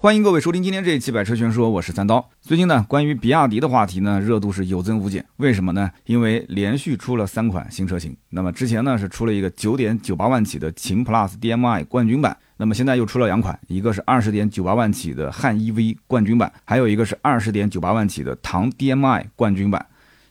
[0.00, 2.30] 欢迎各位收听今天这一期《百车全说》，我是三刀。
[2.40, 5.26] 最近呢，关于比亚迪的话题呢，热度是有增无减。
[5.38, 5.90] 为什么呢？
[6.06, 8.16] 因为连续出了三款新车型。
[8.30, 19.84] 那么之前呢是出了一个九点九八万起的秦 PLUS DM-i 冠军版，那么现在又出了两款，一个是二十点九八万起的汉 EV 冠军版，还有一个是二十点九八万起的唐 DM-i 冠军版。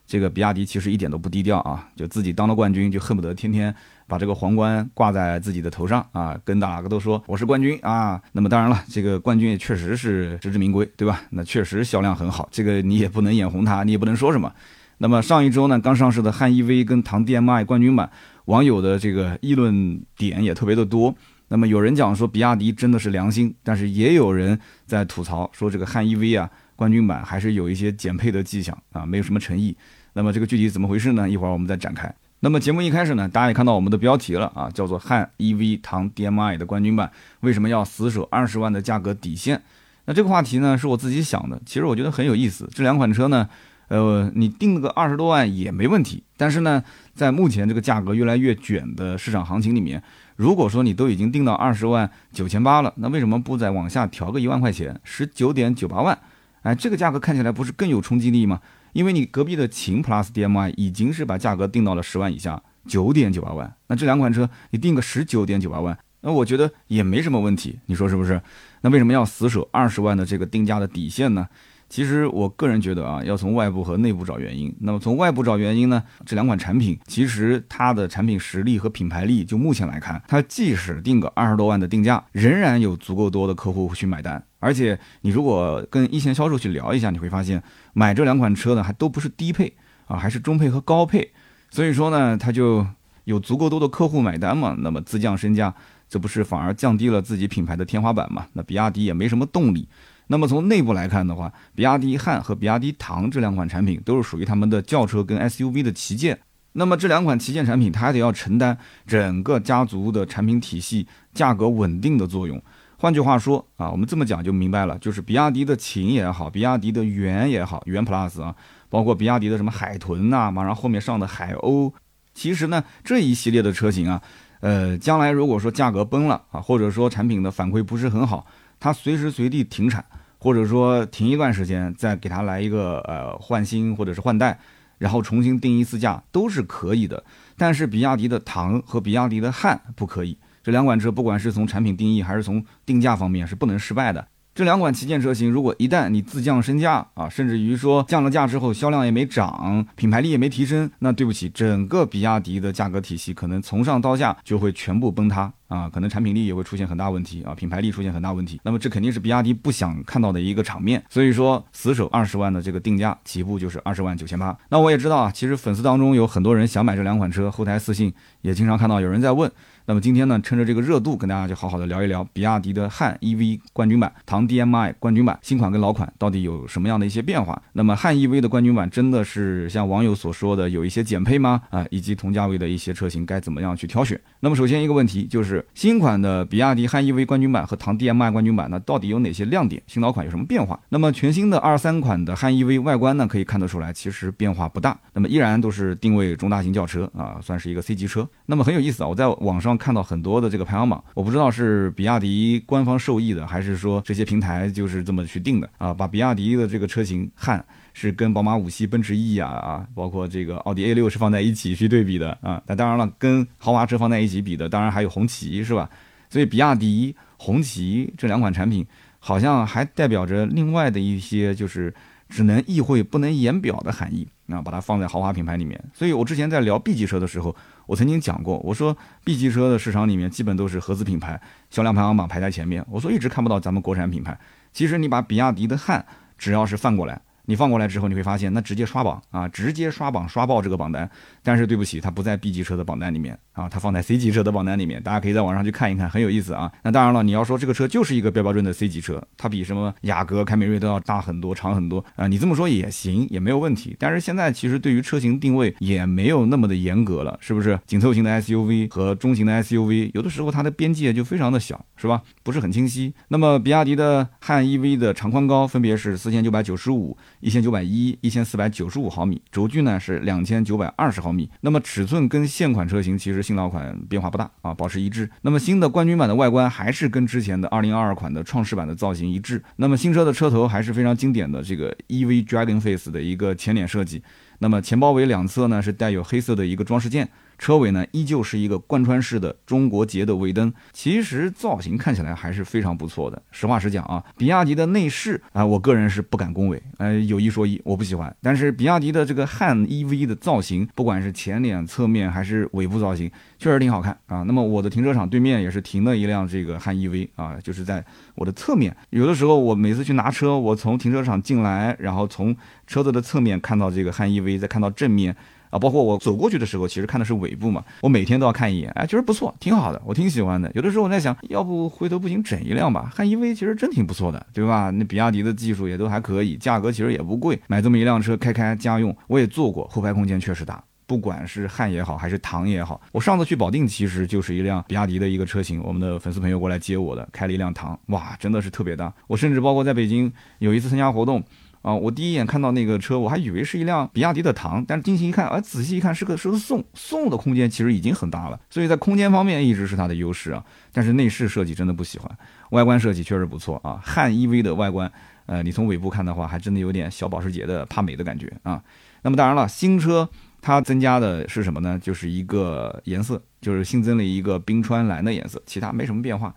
[0.07, 3.75] 这个比亚迪其实一点都不低调啊，就自己当了冠军，就恨不得天天
[4.07, 8.21] 把这个皇冠挂在自己的头上啊，跟哪个都说我是冠军啊。
[8.31, 11.21] 那么当然了，这个冠军也确实是实至名归，对吧？
[11.31, 14.51] 那确实销量很好，这个你也不能眼红它，你也不能说什么。
[14.99, 18.09] 那么上一周呢，刚上市的汉 EV 跟唐 DM-i 冠军版，
[18.45, 21.13] 网友的这个议论点也特别的多。
[21.49, 29.75] 那么有人讲说比亚迪真的是良心，但是也有人在吐槽说这个汉 EV 啊冠军版还是有一些减配的迹象啊，没有什么诚意。
[30.13, 31.29] 那么这个具体怎么回事呢？
[31.29, 32.13] 一会儿我们再展开。
[32.39, 39.59] 那么节目一开始呢，大家也看到我们的标题了啊，叫做汉 EV 唐 DM-i 的冠军版为什么要死守二十万的价格底线？
[40.05, 42.69] 那这个话题呢是我自己想的，其实我觉得很有意思。
[42.71, 43.49] 这两款车呢，
[43.87, 46.23] 呃，你定个二十多万也没问题。
[46.37, 46.83] 但是呢，
[47.15, 50.01] 在目前这个价格越来越卷的市场行情里面，
[50.35, 56.15] 如果说你都已经定到二十万九千八了，那为什么不再往下调个一万块钱，十九点九八万？
[56.61, 58.61] 哎，这个价格看起来不是更有冲击力吗？
[58.97, 63.71] 因为你隔壁的秦 PLUS DM-i 已经是把价格定到了十万以下，九点九八万。
[63.89, 68.41] 那这两款车你定个十九点九八万，那我觉得也没什么问题，你说是不是？
[68.81, 71.47] 那为什么要死守二十万的这个定价的底线呢？
[71.89, 74.75] 其实我个人觉得啊，要从外部和内部找原因。
[74.81, 84.43] 那么从外部找原因呢，这两款产品其实它的产品实力和品牌力，就目前来看，它即使定个二十多万的定价，仍然有足够多的客户去买单。
[84.59, 87.63] 而且你如果跟一线销售去聊一下，你会发现
[87.93, 89.71] 买这两款车的还都不是低配
[90.07, 91.31] 啊，还是中配和高配。
[91.69, 92.85] 所以说呢，它就
[93.23, 94.75] 有足够多的客户买单嘛。
[94.79, 95.73] 那么自降身价，
[96.09, 98.45] 这不是反而降低了自己品牌的天花板嘛？
[98.53, 99.87] 那比亚迪也没什么动力。
[100.27, 106.37] 那么从内部来看的话，比亚迪汉和比亚迪唐这两款产品都是属于他们的轿车跟 SUV 的旗舰。
[106.73, 112.61] 那么这两款旗舰产品，它还得要承担整个家族的产品体系价格稳定的作用。
[112.99, 118.53] 换句话说啊，我们这么讲就明白了，就是比亚迪的秦也好，比亚迪的元也好，元 Plus 啊，
[118.89, 121.93] 包括比亚迪的什么海豚呐，马上后面上的海鸥，
[122.33, 124.21] 其实呢这一系列的车型啊，
[124.59, 128.45] 呃，将来如果说价格崩了啊，或者说产品的反馈不是很好，
[128.79, 130.03] 它随时随地停产。
[130.37, 134.59] 或者说停一段时间，再给它来一个呃换新或者是换代，
[134.97, 137.23] 然后重新定一次价都是可以的。
[137.57, 144.27] 但是比亚迪的唐和比亚迪的汉不可以，这两款车不管是从产品定义还是从定价方面是不能失败的。
[144.53, 158.59] 这两款旗舰车型，如果一旦你自降身价啊，甚至于说降了价之后销量也没涨，品牌力也没提升，那对不起，整个比亚迪的价格体系可能从上到下就会全部崩塌啊，可能产品力也会出现很大问题啊，品牌力出现很大问题。
[158.63, 161.03] 那么这肯定是比亚迪不想看到的一个场面。
[161.09, 164.57] 所以说，死守二十万的这个定价，起步就是二十万九千八。
[164.69, 169.51] 那我也知道啊，其实粉丝当中有很多人想买这两款车，后台私信也经常看到有人在问。
[169.89, 177.61] 那么今天呢，趁着这个热度，跟大家就好好的聊一聊比亚迪的汉 EV 冠军版、唐 DM-i 冠军版新款跟老款到底有什么样的一些变化？
[177.71, 181.61] 那么汉 EV 的冠军版真的是像网友所说的有一些减配吗？
[181.69, 184.19] 啊，以及同价位的一些车型该怎么样去挑选？
[184.41, 189.81] 那么首先一个问题就是新款的比亚迪汉 EV 冠军版和唐 DM-i 冠军版呢，到底有哪些亮点？
[189.87, 190.77] 新老款有什么变化？
[190.89, 198.27] 那么全新的二三款的汉 EV 外观呢，可以看得出来其实变化不大，那么依然都是定位中大型轿车啊，算是一个 C 级车。
[198.47, 205.93] 那么很有意思啊，我在网上看到很多的这个排行榜，我不知道是比亚迪官方授意的，还是说这些平台就是这么去定的啊？
[205.93, 212.61] 把比亚迪的这个车型汉是跟宝马五系、奔驰 E 啊啊，包括这个奥迪 A 六是放在一起去对比的啊。
[212.65, 215.89] 那当然了，跟豪华车放在一起比的，当然还有红旗是吧？
[216.29, 218.85] 所以比亚迪、红旗这两款产品，
[219.19, 221.93] 好像还代表着另外的一些就是
[222.27, 224.27] 只能意会不能言表的含义。
[224.49, 227.53] 那把它放在豪华品牌里面，所以我之前在聊 B 级车的时候，
[227.87, 232.85] 我曾经讲过，我说 B 级车的市场里面基本都是合资品牌，销量排行榜排在前面。
[232.87, 234.37] 我说一直看不到咱们国产品牌。
[234.71, 236.05] 其实你把比亚迪的汉
[236.37, 237.19] 只要是放过来。
[237.49, 241.09] 你放过来之后，你会发现那直接刷榜啊，直接刷榜刷爆这个榜单。
[241.41, 245.01] 但是对不起，它不在 B 级车的榜单里面啊，它放在 C 级车的榜单里面。
[245.01, 246.69] 大家可以在网上去看一看，很有意思啊。
[246.83, 252.27] 那当然了，你要说这个车就是一个标标准的 C 级车，它比什么雅阁、凯美瑞都要大很多、长很多啊。
[252.27, 253.95] 你这么说也行，也没有问题。
[253.97, 257.79] 但是现在其实对于车型定位也没有那么的严格了，是不是？
[257.87, 262.21] 紧凑型的 SUV 和中型的 SUV，有的时候它的边界就非常的小，是吧？
[262.43, 263.13] 不是很清晰。
[263.29, 267.17] 那么比亚迪的汉 EV 的长宽高分别是四千九百九十五。
[267.39, 271.49] 一千九百一、一千四百九十五毫米，轴距呢是两千九百二十毫米。
[271.61, 275.29] 那么尺寸跟现款车型其实新老款变化不大啊，保持一致。
[275.41, 279.63] 那么新的冠军版的外观还是跟之前的二零二二款的创世版的造型一致。
[279.75, 284.23] 那么新车的车头还是非常经典的这个 EV Dragon Face 的一个前脸设计。
[284.59, 287.29] 那么前包围两侧呢是带有黑色的一个装饰件。
[287.57, 293.41] 车尾呢，依旧是一个贯穿式的中国结的尾灯，其实造型看起来还是非常不错的。
[293.51, 298.33] 实话实讲啊，比亚迪的内饰啊，我个人是不敢恭维，呃，有一说一，我不喜欢。
[298.41, 304.43] 但是比亚迪的这个汉 EV 的造型，不管是前脸、侧面还是尾部造型，确实挺好看啊。
[304.43, 308.03] 那么我的停车场对面也是停了一辆这个汉 EV 啊，就是在
[308.35, 308.95] 我的侧面。
[309.09, 312.55] 有的时候我每次去拿车，我从停车场进来，然后从
[312.85, 315.35] 车子的侧面看到这个汉 EV，再看到正面。
[315.69, 317.83] 啊，包括我走过去的时候，其实看的是尾部嘛。
[318.01, 320.71] 我每天都要看一眼，哎，觉得不错，挺好的，我挺喜欢的。
[320.75, 323.11] 有的时候我在想，要不回头不行整一辆吧？
[323.13, 324.89] 汉 EV 其实真挺不错的，对吧？
[324.91, 330.83] 那比亚迪的技术也都还可以，价格其实也不贵，买这么一辆车开开家用，我也坐过，后排空间确实大。
[331.05, 339.13] 不管是汉也好，还是唐也好，我上次去保定其实就是一辆比亚迪的一个车型，我们的粉丝朋友过来接我的，开了一辆唐，哇，真的是特别大。
[339.25, 340.29] 我甚至包括在北京
[340.59, 341.41] 有一次参加活动。
[341.81, 350.63] 啊，我第一眼看到那个车，我还以为是一辆比亚迪的唐，但是定睛一看，哎，仔细一看是个是个宋，宋的空间其实已经很大了，所以在空间方面一直是它的优势啊。
[350.91, 352.29] 但是内饰设计真的不喜欢，
[352.71, 354.01] 外观设计确实不错啊。
[354.03, 355.09] 汉 EV 的外观，
[355.45, 358.81] 呃，你从尾部看的话，还真的有点小保时捷的怕美的感觉啊。
[359.21, 360.27] 那么当然了，新车
[360.61, 361.99] 它增加的是什么呢？
[362.01, 366.53] 就是一个颜色，就是新增了一个冰川蓝的颜色，其他没什么变化。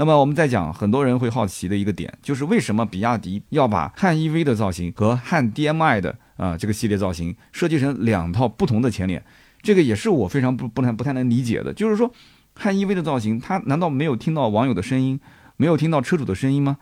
[0.00, 9.22] 那么我们再讲，很多人会好奇的一个点，就是为什么比亚迪要把汉 EV 的造型和汉 DM-i 的啊这个系列造型设计成两套不同的前脸？
[9.60, 11.70] 这个也是我非常不不太不太能理解的。
[11.74, 12.10] 就是说，
[12.54, 15.20] 汉 EV 的造型，它难道没有听到网友的声音，
[15.58, 16.78] 没有听到车主的声音吗？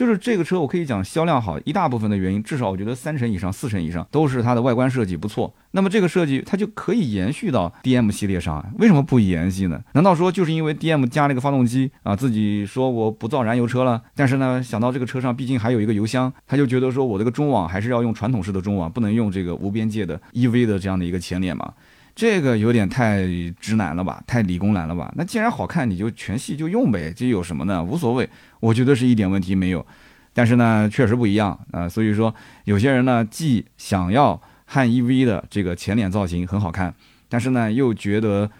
[0.00, 5.52] 就是这个车，我可以讲销量好，一大部分的原因，至少我觉得三成以上、四成以上都是它的外观设计不错。
[5.72, 9.78] 那么这个设计它就可以延续到 DM 系列上，为什么不延续呢？
[9.92, 14.00] 难道说就是因为 DM 加了一个发动机啊，自己说我不造燃油车了？
[14.14, 21.74] 但是呢，想到这个车上毕竟还有一个油箱，他就觉得说我这个中网还是要用传统式的中网，不能用这个无边界的 EV 的这样的一个前脸嘛？
[22.14, 23.26] 这个有点太
[23.60, 25.12] 直男了吧，太理工男了吧？
[25.16, 27.82] 那既然好看，你就全系就用呗，这有什么呢？
[27.82, 28.28] 无所谓，
[28.60, 29.84] 我觉得是一点问题没有。
[30.32, 32.34] 但是呢，确实不一样啊，所以说
[32.64, 36.94] 有些人呢，既想要汉 EV 的这个前脸造型很好看，
[37.28, 38.50] 但是呢，又觉得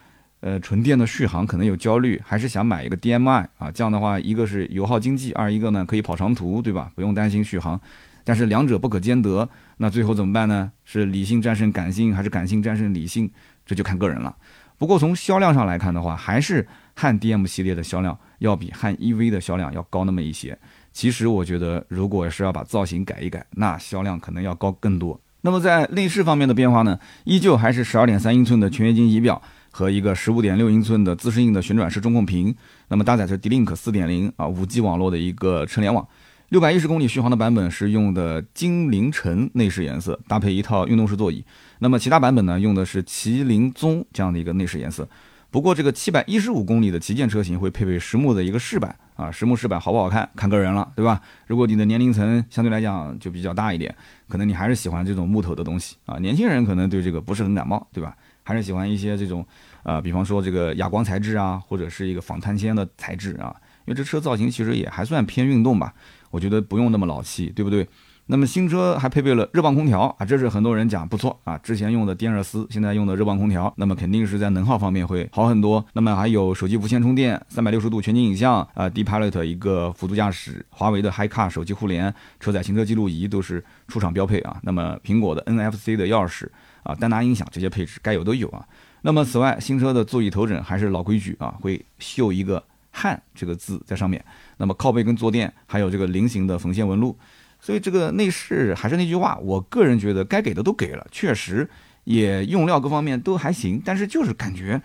[0.41, 6.91] 呃纯电的续航可能有焦虑，还是想买一个 DM-i 啊，这样的话，一个是油耗经济，二一个呢可以跑长途，对吧？
[6.94, 7.81] 不用担心续航。
[8.25, 10.73] 但是两者不可兼得，那最后怎么办呢？
[10.85, 13.31] 是理性战胜感性，还是感性战胜理性？
[13.65, 14.35] 这就看个人了。
[14.79, 20.59] 不过从销量上来看的话，还是汉 DM 系列的销量要比汉 EV 的销量要高那么一些。
[20.93, 25.21] 其实我觉得，如果是要把造型改一改，那销量可能要高更多。
[25.43, 29.41] 那么在内饰方面的变化呢，依旧还是十二点三英寸的全液晶仪表
[29.71, 32.55] 和一个十五点六英寸的自适应的旋转式中控屏。
[32.89, 36.07] 那么搭载着 D-Link 四点零啊五 G 网络的一个车联网。
[36.50, 41.44] 六百一十公里续航的版本是用的金陵橙内饰颜色，搭配一套运动式座椅。
[41.79, 45.08] 那么其他版本呢，用的是麒麟棕这样的一个内饰颜色。
[45.49, 51.20] 不过这个七百一十五公里的旗舰车型会配备实木的一个饰板啊，实木饰板好不好看，看个人了，对吧？
[51.47, 53.94] 如果你的年龄层相对来讲就比较大一点，
[54.29, 56.19] 可能你还是喜欢这种木头的东西啊。
[56.19, 58.17] 年轻人可能对这个不是很感冒，对吧？
[58.43, 59.47] 还是喜欢一些这种，
[59.85, 63.55] 呃，比方说这个哑光材质啊，或者是一个仿碳纤的材质啊。
[63.87, 65.94] 因为这车造型其实也还算偏运动吧。
[66.31, 67.87] 我觉得不用那么老气，对不对？
[68.27, 71.59] 那么新车还配备了热泵空调啊，这是很多人讲不错啊。
[71.59, 75.85] 之前用的电热丝，现在用的热泵空调，那么肯定是在能耗方面会好很多。
[75.95, 84.59] 那么还有手机无线充电、三百六十度全景影像啊，D Pilot 一个辅助驾驶，华为的 HiCar 手机互联、车载行车记录仪都是出厂标配啊。
[84.62, 86.47] 那么苹果的 NFC 的钥匙
[86.85, 88.64] 啊，单拿音响这些配置该有都有啊。
[89.02, 92.62] 那么此外，新车的座椅头枕还是老规矩啊，会绣一个
[93.00, 94.23] 汉这个字在上面。
[94.59, 97.16] 那么靠背跟坐垫还有这个菱形的缝线纹路，
[97.59, 101.69] 所以这个内饰还是那句话，我个人觉得该给的都给了，确实
[102.04, 104.80] 也用料各方面都还行，但是就是感觉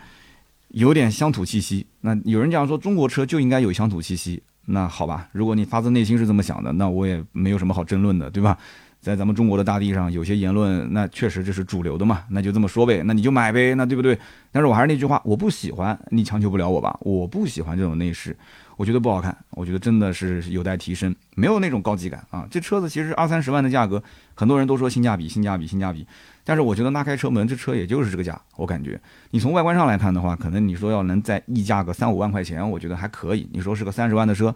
[0.69, 1.85] 有点乡土气息。
[2.01, 8.57] 那有人讲说中国车就应该有乡土气息，那好吧，如果你发自内心是这么想的，那我也没有什么好争论的，对吧？
[9.05, 14.17] 在咱们中国的大地上，有些言论那确实这是主流的嘛，那就这么说呗，那你就买呗，那对不对？
[14.51, 16.97] 但是我还是那句话，我不喜欢，你强求不了我吧？
[17.01, 18.35] 我不喜欢这种内饰。
[18.77, 22.47] 我觉得不好看，我觉得真的是有待提升，没有那种高级感啊！
[22.49, 24.01] 这车子其实二三十万的价格，
[24.33, 26.05] 很多人都说性价比，性价比，性价比。
[26.43, 28.41] 但是我觉得拉开车门，这车也就是这个价。
[28.57, 33.47] 我感觉你从外观上来看的话，可能你说要能再溢价个三五万块钱，我觉得还可以。
[33.53, 34.53] 你说是个三十万的车，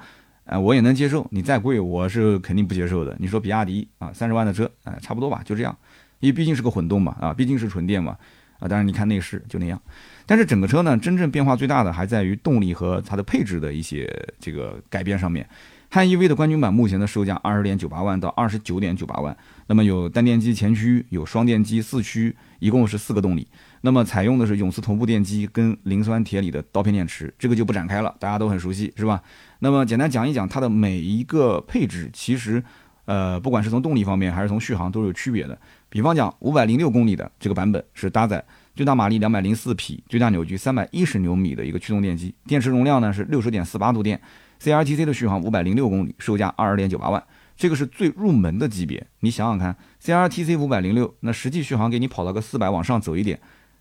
[0.50, 1.26] 啊，我也能接受。
[1.30, 3.16] 你再贵，我是肯定不接受的。
[3.20, 5.78] 你说比亚迪啊，三十万的车，啊，差不多吧，就这样。
[6.20, 8.18] 因为毕竟是个混动嘛，啊，毕竟是纯电嘛，
[8.58, 9.80] 啊，当然你看内饰就那样。
[10.26, 15.48] 但是整个车呢，真正变化最大的还在于动力和它的配置的一些这个改变上面。
[15.92, 19.36] 汉 EV 的冠军版目前的售价二十点九八万到二十九点九八万，
[19.68, 23.48] 那么有单电机前驱，有双电机四驱，一共是四个动力。
[23.82, 29.22] 那么采用的是永磁同步电机跟磷酸铁锂的刀片电池，这个就不展开了，大家都很熟悉，是吧？
[29.60, 32.64] 那么简单讲一讲它的每一个配置，其实，
[33.06, 35.58] 呃，不管是从动力方面还是从续航都是有区别的。
[35.90, 38.44] 比方讲，五百零六公里的这个版本是搭载
[38.76, 44.20] 最大马力两百零四匹、最大扭矩三百一十牛米的一个驱动电机，电池容量呢是六十点四八度电
[44.62, 47.24] ，CRTC 的续航五百零六公里，售价二十点九八万，
[47.58, 49.06] 这个是最入门的级别。
[49.22, 53.40] 你想想看，CRTC 五百零六，那实际续航给你跑到个四百往上走一点，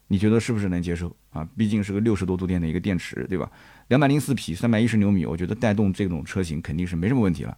[0.09, 1.47] 你觉得是不是能接受啊？
[1.57, 3.51] 毕竟是个六十多度电的一个电池，对吧？
[3.89, 7.57] 两百零四匹，三百一十牛米，我觉得带动这种车型肯定是没什么问题了。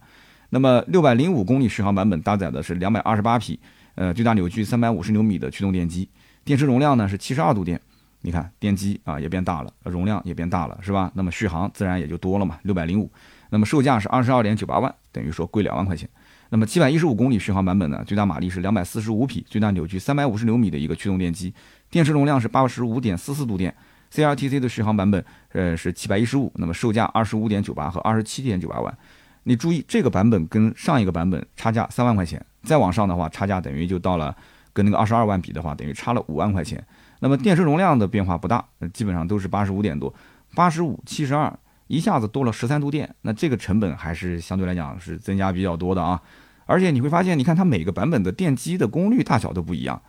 [0.49, 3.59] 那么六百零五公里续航版本搭载的是两百二十八匹，
[3.95, 6.07] 呃，最大扭矩三百五十牛米的驱动电机，
[6.43, 7.79] 电池容量呢是七十二度电。
[8.23, 11.11] 你看电机啊也变大了，容量也变大了，是吧？
[11.15, 13.09] 那么续航自然也就多了嘛，六百零五。
[13.49, 16.07] 那么售价是二十二点九八万，等于说贵两万块钱。
[16.49, 21.53] 那么七百一十五公里续航版本呢，最大马力是两百四十五匹，最大扭矩三百五十牛米的一个驱动电机，
[21.91, 23.75] 电池容量是八十五点四四度电。
[24.13, 28.97] CRTC 的续航版本，呃是七百一十五，那么售价二十五点九八和二十七点九八万。
[29.43, 34.35] 你注意这个版本跟上一个版本差价三万块钱，再往上的话差价等于就到了
[34.73, 36.83] 跟那个二十二万比的话，等于差了五万块钱。
[37.19, 40.13] 那么电池容量的变化不大，基本上都是八十五点多，
[40.55, 41.57] 八十五七十二，
[41.87, 46.21] 一下子多了十三度电，那这个成本还是相对来讲是增加比较多的啊。
[46.65, 50.01] 而且你会发现，你看它每个版本的电机的功率大小都不一样，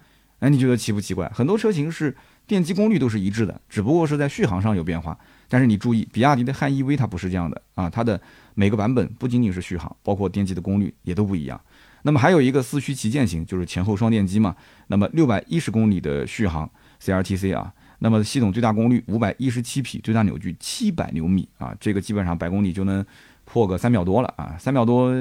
[0.42, 1.26] 哎，你觉得奇不奇怪？
[1.34, 2.14] 很多车型是。
[2.44, 5.16] 电机功率都是一致的，只不过是在续航上有变化。
[5.48, 8.20] 但是你注意，比亚迪的汉 EV 它不是这样的啊，它的
[8.54, 11.58] 每个版本不仅仅是续航，包括电机的功率也都不一样。
[12.02, 14.56] 那么还有一个四驱旗舰型，就是前后双电机嘛。
[14.88, 16.68] 那么六百一十公里的续航
[17.00, 23.06] CRTC 啊，那么系统最大功率五百一十七匹，最大扭矩七百牛米啊，这个基本上百公里就能
[23.52, 25.12] 破个三秒多了啊，三秒多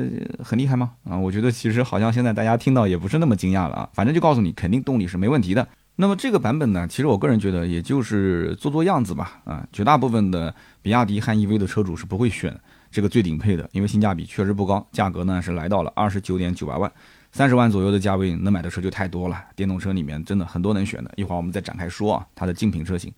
[0.42, 0.92] 很厉害吗？
[1.04, 5.68] 啊，我觉得其实好像现在大家听到也不是那么惊讶了啊，反正就告诉你，肯定动力是没问题的。
[5.98, 12.58] 那么这个版本呢，其实我个人觉得也就是做做样子吧，啊，绝大部分的比亚迪汉 EV 的车主是不会选
[12.90, 16.90] 这个最顶配的，因为性价比确实不高，价格呢是来到了二十九点九八万，
[17.34, 23.12] 三十万左右的价位能买的车就太多了，电动车里面真的很多能选的，一会儿我们再展开说啊，它的竞品车型。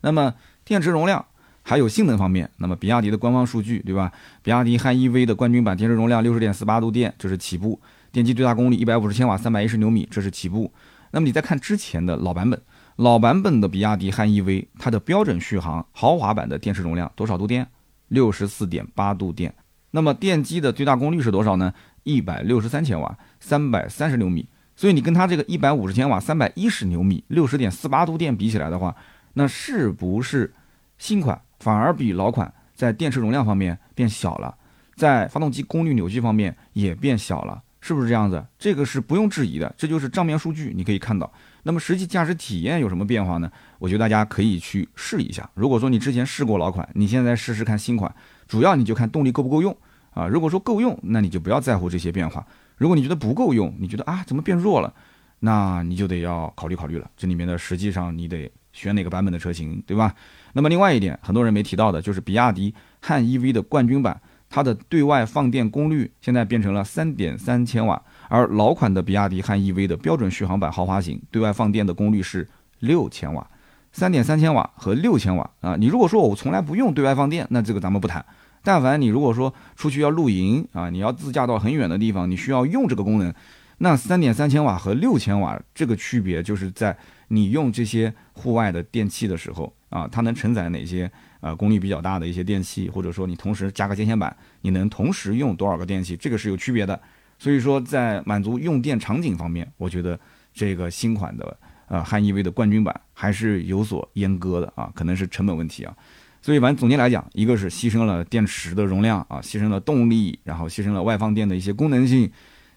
[0.00, 1.24] 那么电池容量
[1.68, 4.12] 还有性能方面，那么比亚迪的官方数据对吧？
[4.40, 7.80] 比亚迪汉 EV 的冠军版电池容量六十点四八度电，这是起步，
[8.12, 10.72] 电机最大功率一百五十千瓦，三百一十牛米，这是起步。
[11.10, 12.62] 那么你再看之前的老版本，
[12.94, 17.66] 老版本的比亚迪汉 EV，它的标准续航豪华版的电池容量多少度电？
[18.06, 19.52] 六十四点八度电。
[19.90, 21.74] 那么电机的最大功率是多少呢？
[22.04, 24.48] 一百六十三千瓦，三百三十牛米。
[24.76, 28.94] 所以你跟它这个一百五十千瓦，三百一十牛米，六十点四八度电比起来的话，
[29.32, 30.54] 那是不是
[30.98, 34.54] 新款反而比老款在电池容量方面变小了，
[34.94, 37.62] 在发动机功率扭矩方面也变小了？
[37.80, 38.44] 是不是这样子？
[38.58, 41.32] 这个是不用质疑的，这就是账面数据，你可以看到。
[41.62, 43.50] 那么实际驾驶体验有什么变化呢？
[43.78, 45.48] 我觉得大家可以去试一下。
[45.54, 48.12] 如果说你之前试过老款，你现在试试看新款，
[48.48, 49.76] 主要你就看动力够不够用
[50.10, 50.26] 啊。
[50.26, 52.44] 如果说够用，那你就不要在乎这些变化。
[52.76, 54.92] 如果你觉得不够用，你觉得啊怎么变弱了，
[55.38, 57.08] 那你就得要考虑考虑了。
[57.16, 60.12] 这里面的实际上你得选哪个版本的车型，对吧？
[60.56, 64.18] 那么另外一点，很多人没提到的就是比亚迪汉 EV 的冠军版。
[64.48, 72.48] 它的对外放电功率现在变成了三点三千瓦，而老款的比亚迪汉 EV 的标准续航版豪华型对外放电的功率是
[72.78, 73.46] 六千瓦，
[73.92, 75.76] 三点三千瓦和六千瓦啊！
[75.76, 78.24] 你如果说我从来不用对外放电，那这个咱们不谈。
[78.62, 83.34] 但凡你如果说出去要露营啊，你要自驾到很远的地方，你需要用这个功能，
[83.78, 86.96] 那三点三千瓦和六千瓦这个区别就是在
[87.28, 91.10] 你用这些户外的电器的时候啊，它能承载哪些？
[91.40, 96.98] 呃，功率比较大的一些电器，或者说你同时加个接线板，你能同时用多少个电器，这个是有区别的。
[97.38, 100.18] 所以说，在满足用电场景方面，我觉得
[100.52, 101.56] 这个新款的
[101.88, 105.94] 呃汉 EV 的冠军版还是有所阉割的啊，可能是成本问题啊。
[106.42, 112.28] 所以反正总结来讲，一个是牺牲了电池的容量啊，牺牲了动力，然后牺牲了外放电的一些功能性，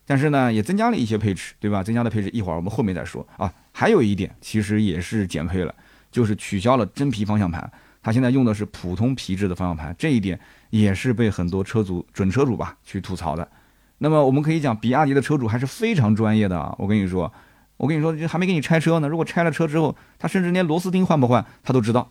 [0.06, 1.82] 但是呢，也增加了一些配置，对吧？
[1.82, 3.52] 增加的配置一会儿我们后面再说啊。
[3.72, 5.74] 还有一点其实也是减配了，
[6.12, 7.72] 就是取消了真皮方向盘。
[8.02, 10.40] 它现在用的是普通皮质的方向盘，这一点
[10.70, 13.48] 也是被很多车主、准车主吧去吐槽的。
[13.98, 16.74] 那么我们可以讲，比亚迪的车主还是非常专业的啊！
[16.78, 17.32] 我跟你说，
[17.76, 19.10] 我跟你说，还没给你拆车呢。
[19.10, 22.10] 如果拆了车之后，他甚至连螺丝钉换不换，他都知道，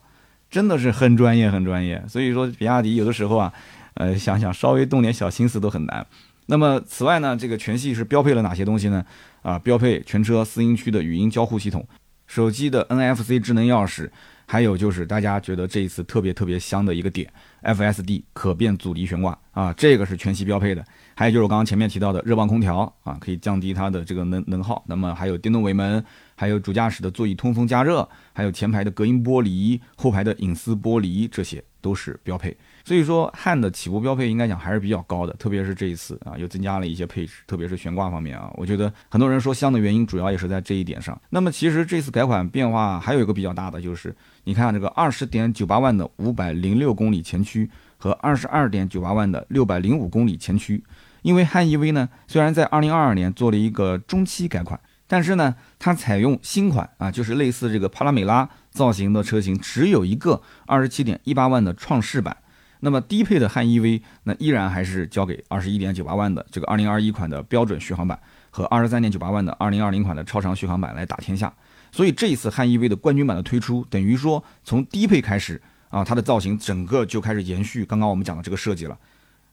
[0.50, 2.04] 真的是很专业、很专业。
[2.06, 3.50] 所以说，比亚迪有的时候啊，
[3.94, 6.06] 呃，想想稍微动点小心思都很难。
[6.50, 9.02] 那么此外呢，这个全系是标配了哪些东西呢？
[9.40, 11.86] 啊，标配全车四英区的语音交互系统，
[12.28, 14.08] 手机的 NFC 智能钥匙，
[14.46, 17.28] 还有就是大家觉得这一次特别特别香的一个点
[17.62, 20.84] ，FSD 可变阻尼悬挂啊，这个是全系标配的。
[21.16, 24.84] 还有就是我刚刚前面提到的热泵空调啊，可以降低它的这个能能耗。
[24.86, 26.04] 那么还有电动尾门，
[26.36, 32.56] 还有主驾驶的座椅通风加热，还有前排的隔音玻璃，后排的隐私玻璃，这些都是标配。
[32.88, 41.20] 所以说汉的起步标配应该讲还是比较高的，特别是这一次啊，又增加了一些配置，特别是悬挂方面啊，我觉得很多人说香的原因主要也是在这一点上。
[41.28, 50.82] 那么其实这次改款变化还有一个比较大的，就是你看这个二十点九八万的五百零六公里前驱和二十二点九八万的六百零五公里前驱，
[51.20, 62.34] 因为汉 EV 呢虽然在二零二二年做了一个中期改款，但是呢它采用新款啊，就是类似这个帕拉梅拉造型的车型，只有一个二十七点一八万的创世版。
[62.80, 68.18] 那么低配的汉 EV，那依然还是交给二十一点九八万的这个二零二一款的标准续航版
[68.50, 71.52] 和二十三点九八万的二零二零款的超长续航版来打天下。
[71.90, 78.98] 所以这一次汉 EV 的冠军版的推出，等于说从低配开始啊，它的造型整个就开始延续刚刚我们讲的这个设计了。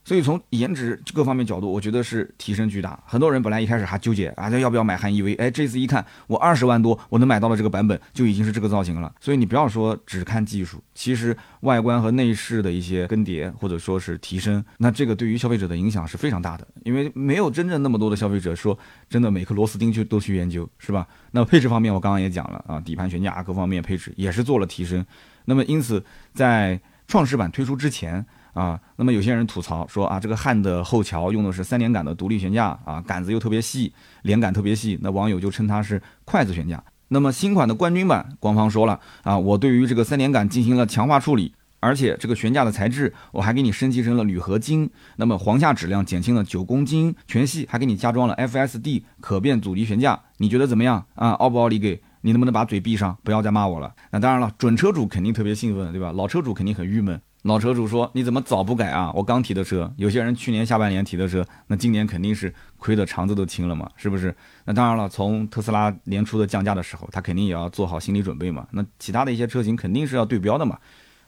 [0.06, 2.98] 所以从颜值各方面角度，我觉得是提升巨大。
[3.08, 5.36] 很多人本来一开始还纠结啊，要不要买汉 EV？
[5.40, 9.12] 哎，这次一看，我二十万多，我能买到的这个版本就已经是这个造型了。
[9.20, 16.68] 所以你不要说只看技术，其实外观和内饰的一些更迭或者说是提升，那这个对于消费者的影响是非常大的。
[16.84, 18.78] 因为没有真正那么多的消费者说
[19.10, 21.08] 真的每颗螺丝钉去都去研究，是吧？
[21.32, 25.04] 那配置方面我刚刚也讲了啊，底盘悬架各方面配置也是做了提升。
[25.46, 28.24] 那么因此在创世版推出之前。
[28.56, 33.94] 啊，那么有些人吐槽说啊，这个汉的后桥用的是三连杆的独立悬架啊，杆子又特别细，
[34.24, 36.82] 连杆特别细，那网友就称它是筷子悬架。
[37.10, 51.32] 那么新款的冠军版，官方说了啊，我对于这个三连杆进行了强化处理，而且这个悬架的材质我还给你升级成了铝合金，那么簧下质量减轻了九公斤，全系还给你加装了 FSD 可变阻尼悬架，你觉得怎么样啊？
[51.32, 52.02] 奥不奥利给？
[52.22, 53.94] 你能不能把嘴闭上，不要再骂我了？
[54.10, 56.12] 那当然了，准车主肯定特别兴奋，对吧？
[56.12, 57.22] 老车主肯定很郁闷。
[57.46, 59.12] 老车主说：“你怎么早不改啊？
[59.14, 64.36] 我刚提的车，有些人去年下半年提的车，那今年肯定是亏的肠子都青了嘛，是不是？
[64.66, 68.66] 那当然了，从特斯拉年初的降价的时候，他肯定也要做好心理准备嘛。
[68.72, 70.80] 那其他的一些车型肯定是要对标的嘛。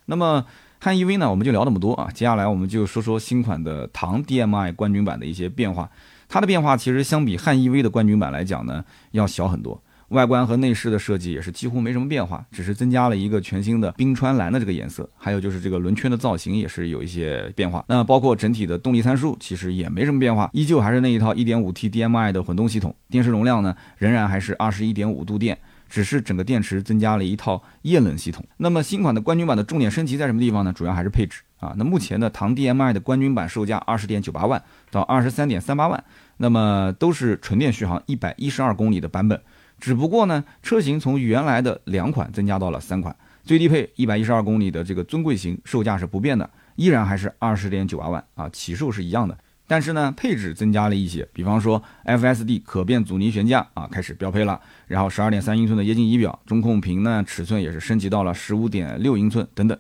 [0.08, 0.44] 那么
[0.80, 2.10] 汉 EV 呢，我们就聊那么多啊。
[2.12, 5.88] 接下来我们就说说新款的唐 DMI 冠军版的一些变化。
[6.28, 17.84] 它的变化其实相比汉 EV 的冠军版来讲呢，要小很多。”外观和内饰的设计也是几乎没什么变化，只是增加了一个全新的冰川蓝的这个颜色，还有就是这个轮圈的造型也是有一些变化。
[17.90, 25.58] 那包括整体的动力参数其实也没什么变化，依旧还是那一套 1.5T DMI 的混动系统，电池容量呢仍然还是21.5度电，
[25.90, 28.46] 只是整个电池增加了一套液冷系统。
[28.56, 30.72] 那么新款的冠军版的重点升级在什么地方呢？
[30.72, 31.74] 主要还是配置啊。
[31.78, 36.02] 那目前的唐 DMI 的冠军版售价20.98万到23.38万，
[36.38, 39.42] 那么都是纯电续航112公里的版本。
[39.80, 49.38] 只不过呢，车型从原来的两款增加到了三款，最低配一百一十二公里的这个尊贵型售价是不变的，依然还是二十点九八万啊，起售是一样的。
[49.68, 59.78] 但是呢，配置增加了一些，比方说 FSD 可变阻尼悬架啊开始标配了，然后十二点三英寸的液晶仪表，中控屏呢尺寸也是升级到了十五点六英寸等等。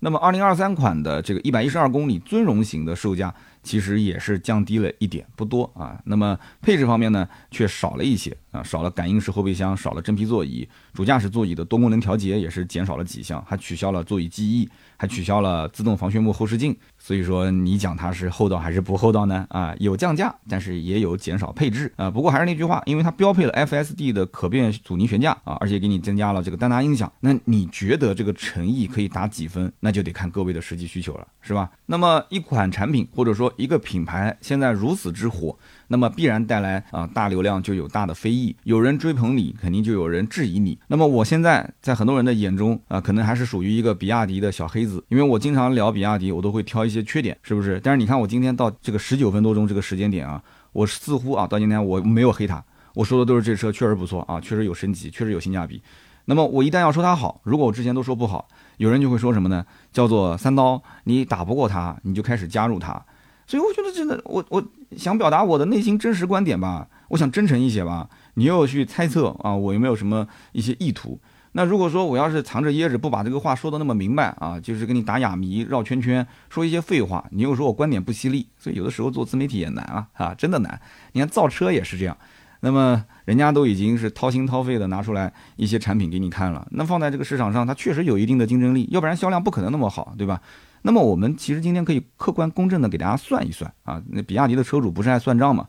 [0.00, 3.34] 那么二零二三款的这个一百一十二公里尊荣型的售价。
[3.62, 6.00] 其实也是降低了一点，不多啊。
[6.04, 14.68] 那么配置方面呢，却少了一些啊，少了感应式后备箱，少了真皮座椅，主驾驶座椅的多功能调节也是减少了几项，还取消了座椅记忆，
[15.00, 16.76] 还取消了自动防眩目后视镜。
[16.98, 19.46] 所以说，你讲它是厚道还是不厚道呢？
[19.48, 22.10] 啊，有降价，但是也有减少配置啊。
[22.10, 29.72] 不过还是那句话，因为它标配了 FSD 的可变阻尼悬架啊，而且给你增加了这个丹拿音响，那你觉得这个诚意可以打几分？
[29.80, 31.70] 那就得看各位的实际需求了，是吧？
[31.86, 35.58] 那么一款产品或者说一个品牌现在如此之火，
[35.92, 40.78] 那么必然带来啊大流量就有大的非议，有人追捧你，肯定就有人质疑你。
[40.86, 47.80] 那么我现在在很多人的眼中啊，可能还是属于一个比亚迪的小黑子，因为我经常聊比亚迪，我都会挑一些缺点，是不是？
[47.82, 50.40] 但是你看我今天到这个十九分多钟这个时间点啊，
[50.72, 55.82] 我似乎啊到今天我没有黑它，我说的都是这车确实不错啊，确实有升级，确实有性价比。
[56.26, 59.66] 那么我一旦要说它好，如果我之前都说不好，有人就会说什么呢？
[59.92, 63.04] 叫做三刀，你打不过他，你就开始加入他。
[63.50, 64.64] 所以我觉得真的，我我
[64.96, 68.08] 想表达我的内心真实观点吧，我想真诚一些吧。
[68.34, 71.18] 你又去猜测啊，我有没有什么一些意图？
[71.50, 78.46] 那如果说我要是藏着掖着，不把这个话说的那么明白啊，就是跟你打哑谜、绕圈圈，说一些废话，你又说我观点不犀利。
[78.56, 80.80] 所以有的时候做自媒体也难啊，啊，真的难。
[81.10, 82.16] 你看造车也是这样。
[82.60, 90.42] 那么人家都已经是掏心掏肺的拿出来一些产品给你看了，那放在这个市场上，它确实有一定的竞争力，要不然销量不可能那么好，对吧？
[90.82, 95.64] 那么我们其实今天可以客观公正的给大家算一算啊，那比亚迪的车主不是爱算账吗？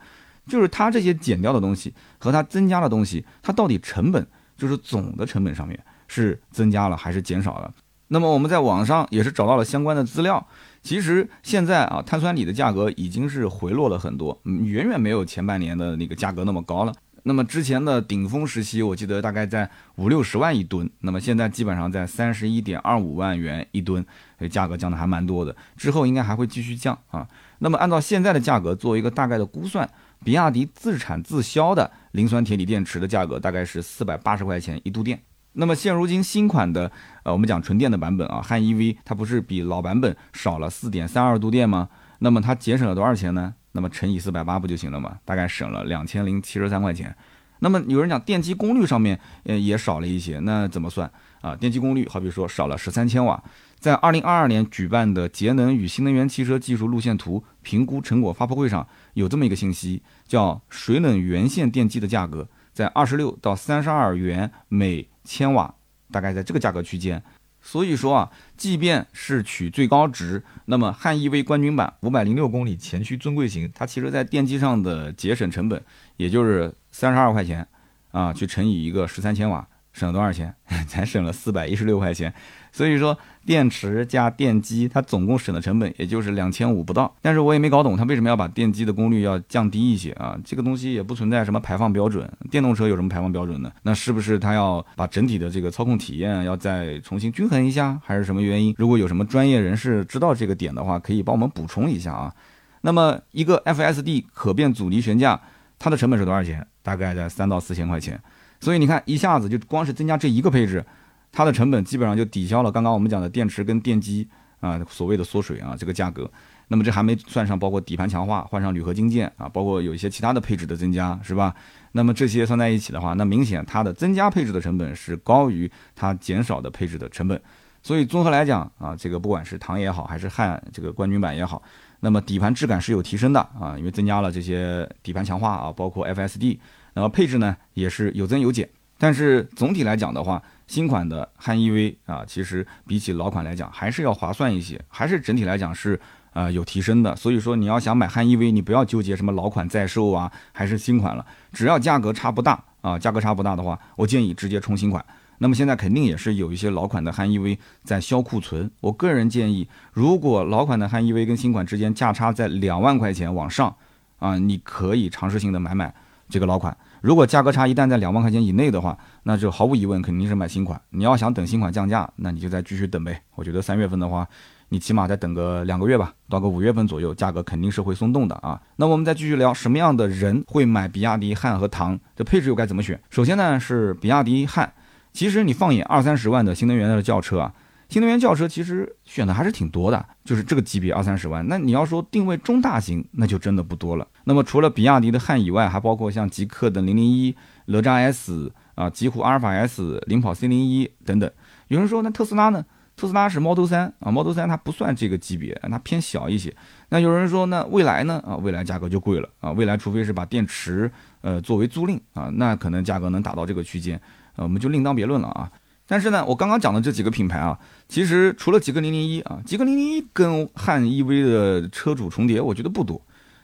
[0.47, 4.25] 就是它这些减掉的东西和它增加的东西，它到底成本
[4.57, 7.71] 就是总的成本上面是增加了还是减少了？
[8.07, 10.43] 那么我们在网上也是找到了相关的资料，
[10.81, 16.91] 其实现在啊碳酸锂的价格已经是回落了很多，远远没有前半年的那个价格那么高了。
[17.23, 24.03] 那么之前的顶峰时期，我记得大概在五六十万一吨，那么现在基本上在三十一点二五万元一吨，
[24.37, 25.55] 所以价格降的还蛮多的。
[25.77, 27.27] 之后应该还会继续降啊。
[27.59, 29.87] 那么按照现在的价格做一个大概的估算，
[30.25, 35.21] 比亚迪自产自销的磷酸铁锂电池的价格大概是四百八十块钱一度电。
[35.53, 36.91] 那么现如今新款的
[37.23, 41.89] 呃我们讲纯电的版本啊，汉 EV 它不是比老版本少了四点三二度电吗？
[42.19, 43.53] 那么它节省了多少钱呢？
[43.73, 45.17] 那么乘以四百八不就行了吗？
[45.25, 47.15] 大概省了两千零七十三块钱。
[47.59, 51.09] 那么有人讲电机功率上面，呃也少了一些，那怎么算
[51.41, 51.55] 啊？
[51.55, 53.41] 电机功率好比说少了十三千瓦。
[53.79, 65.73] 在二零二二年举办的节能与新能源汽车技术路线图评估成果发布会上，有这么一个信息，叫水冷源线电机的价格在二十六到三十二元每千瓦，
[66.11, 67.23] 大概在这个价格区间。
[67.61, 68.31] 所以说啊，
[68.61, 75.83] 即便是取最高值，那么汉 EV 冠军版五百零六公里前驱尊贵型，它其实在电机上的节省成本
[76.15, 77.67] 也就是三十二块钱
[78.11, 80.53] 啊，去乘以一个十三千瓦，省了多少钱？
[80.87, 82.33] 才省了四百一十六块钱。
[82.71, 87.13] 所以说，电池加电机，它总共省的成本也就是两千五不到。
[87.21, 90.39] 但是我也没搞懂，它为什么要把电机的功率要降低一些啊？
[90.45, 93.69] 这个东西也不存在什么排放标准，电动车有什么排放标准呢？
[93.83, 98.73] 那是不是它要把整体的这个操控体验要再重新均衡一下，还是什么原因？
[98.77, 102.33] 如果有什么专业人士知道这个点的话，可以帮我们补充一下啊。
[102.81, 105.39] 那么一个 FSD 可变阻尼悬架，
[105.77, 106.65] 它的成本是多少钱？
[106.81, 108.17] 大概在三到四千块钱。
[108.61, 110.85] 所以你看，一下子就光是增加这一个配置。
[111.33, 114.27] 它的成本基本上就抵消了刚刚我们讲的电池跟电机
[114.59, 116.29] 啊，所谓的缩水啊这个价格。
[116.67, 121.53] 那么这还没算上包括底盘强化、换上铝合金件啊，包括有一些其他的配置的增加，是吧？
[121.93, 127.41] 那么这些算在一起的话，那明显它的增加配置的成本是高于它减少的配置的成本。
[127.83, 131.61] 所以综合来讲啊，这个不管是唐也好，还是汉这个冠军版也好，
[131.99, 136.57] 那么底盘质感是有提升的啊，因为增加了这些底盘强化啊，包括 FSD，
[136.93, 138.69] 那么配置呢也是有增有减。
[138.97, 145.99] 但是总体来讲的话，新款的汉 EV 啊，其实比起老款来讲，还是要划算一些，还是整体来讲是
[146.33, 147.15] 呃有提升的。
[147.15, 155.03] 所以说你要想买汉 EV，你不要纠结什么老款在售啊，还是新款了，只要价格差不大啊，价格差不大的话，我建议直接冲新款。
[155.39, 163.75] 那么现在肯定也是有一些老款的汉 EV 在销库存，我个人建议，如果老款的汉 EV 跟新款之间价差在两万块钱往上
[164.19, 165.91] 啊，你可以尝试性的买买
[166.31, 166.75] 这个老款。
[167.01, 170.79] 如果价格差一旦在两万块钱以内的话，那就毫无疑问肯定是买新款。
[170.89, 173.21] 你要想等新款降价，那你就再继续等呗。
[173.35, 174.27] 我觉得三月份的话，
[174.69, 178.59] 你起码再等个两个月吧，到个五月份左右，价格肯定是会松动的啊。
[178.77, 181.99] 那我们再继续聊，什么样的人会买比亚迪汉和唐？
[182.15, 182.99] 这配置又该怎么选？
[183.09, 184.71] 首先呢是比亚迪汉，
[185.11, 187.53] 其实你放眼二三十万的新能源的轿车啊。
[187.91, 191.45] 新能源轿车其实选的还是挺多的，就是这个级别二三十万。
[191.49, 194.07] 那你要说定位中大型，那就真的不多了。
[194.23, 201.29] 那么除了比亚迪的汉以外，还包括像极客的零零一、哪吒 S 啊、极狐阿尔法 S、领跑 C 零一等等。
[201.67, 202.65] 有人说那特斯拉呢？
[202.95, 206.55] 特斯拉是 Model 三啊，Model 三它不算这个级别，它偏小一些。
[206.87, 208.23] 那有人说那蔚来呢？
[208.25, 209.51] 啊，蔚来价格就贵了啊。
[209.51, 213.99] 蔚来除非是把电池呃作为租赁啊，那可能价格能达到这个区间，
[214.37, 215.51] 呃，我们就另当别论了啊。
[215.91, 223.01] 但是呢，我刚刚讲的这几个品牌啊，其实除了极客零零一啊，极客零零一跟汉 EV 的车主重叠，我觉得不多。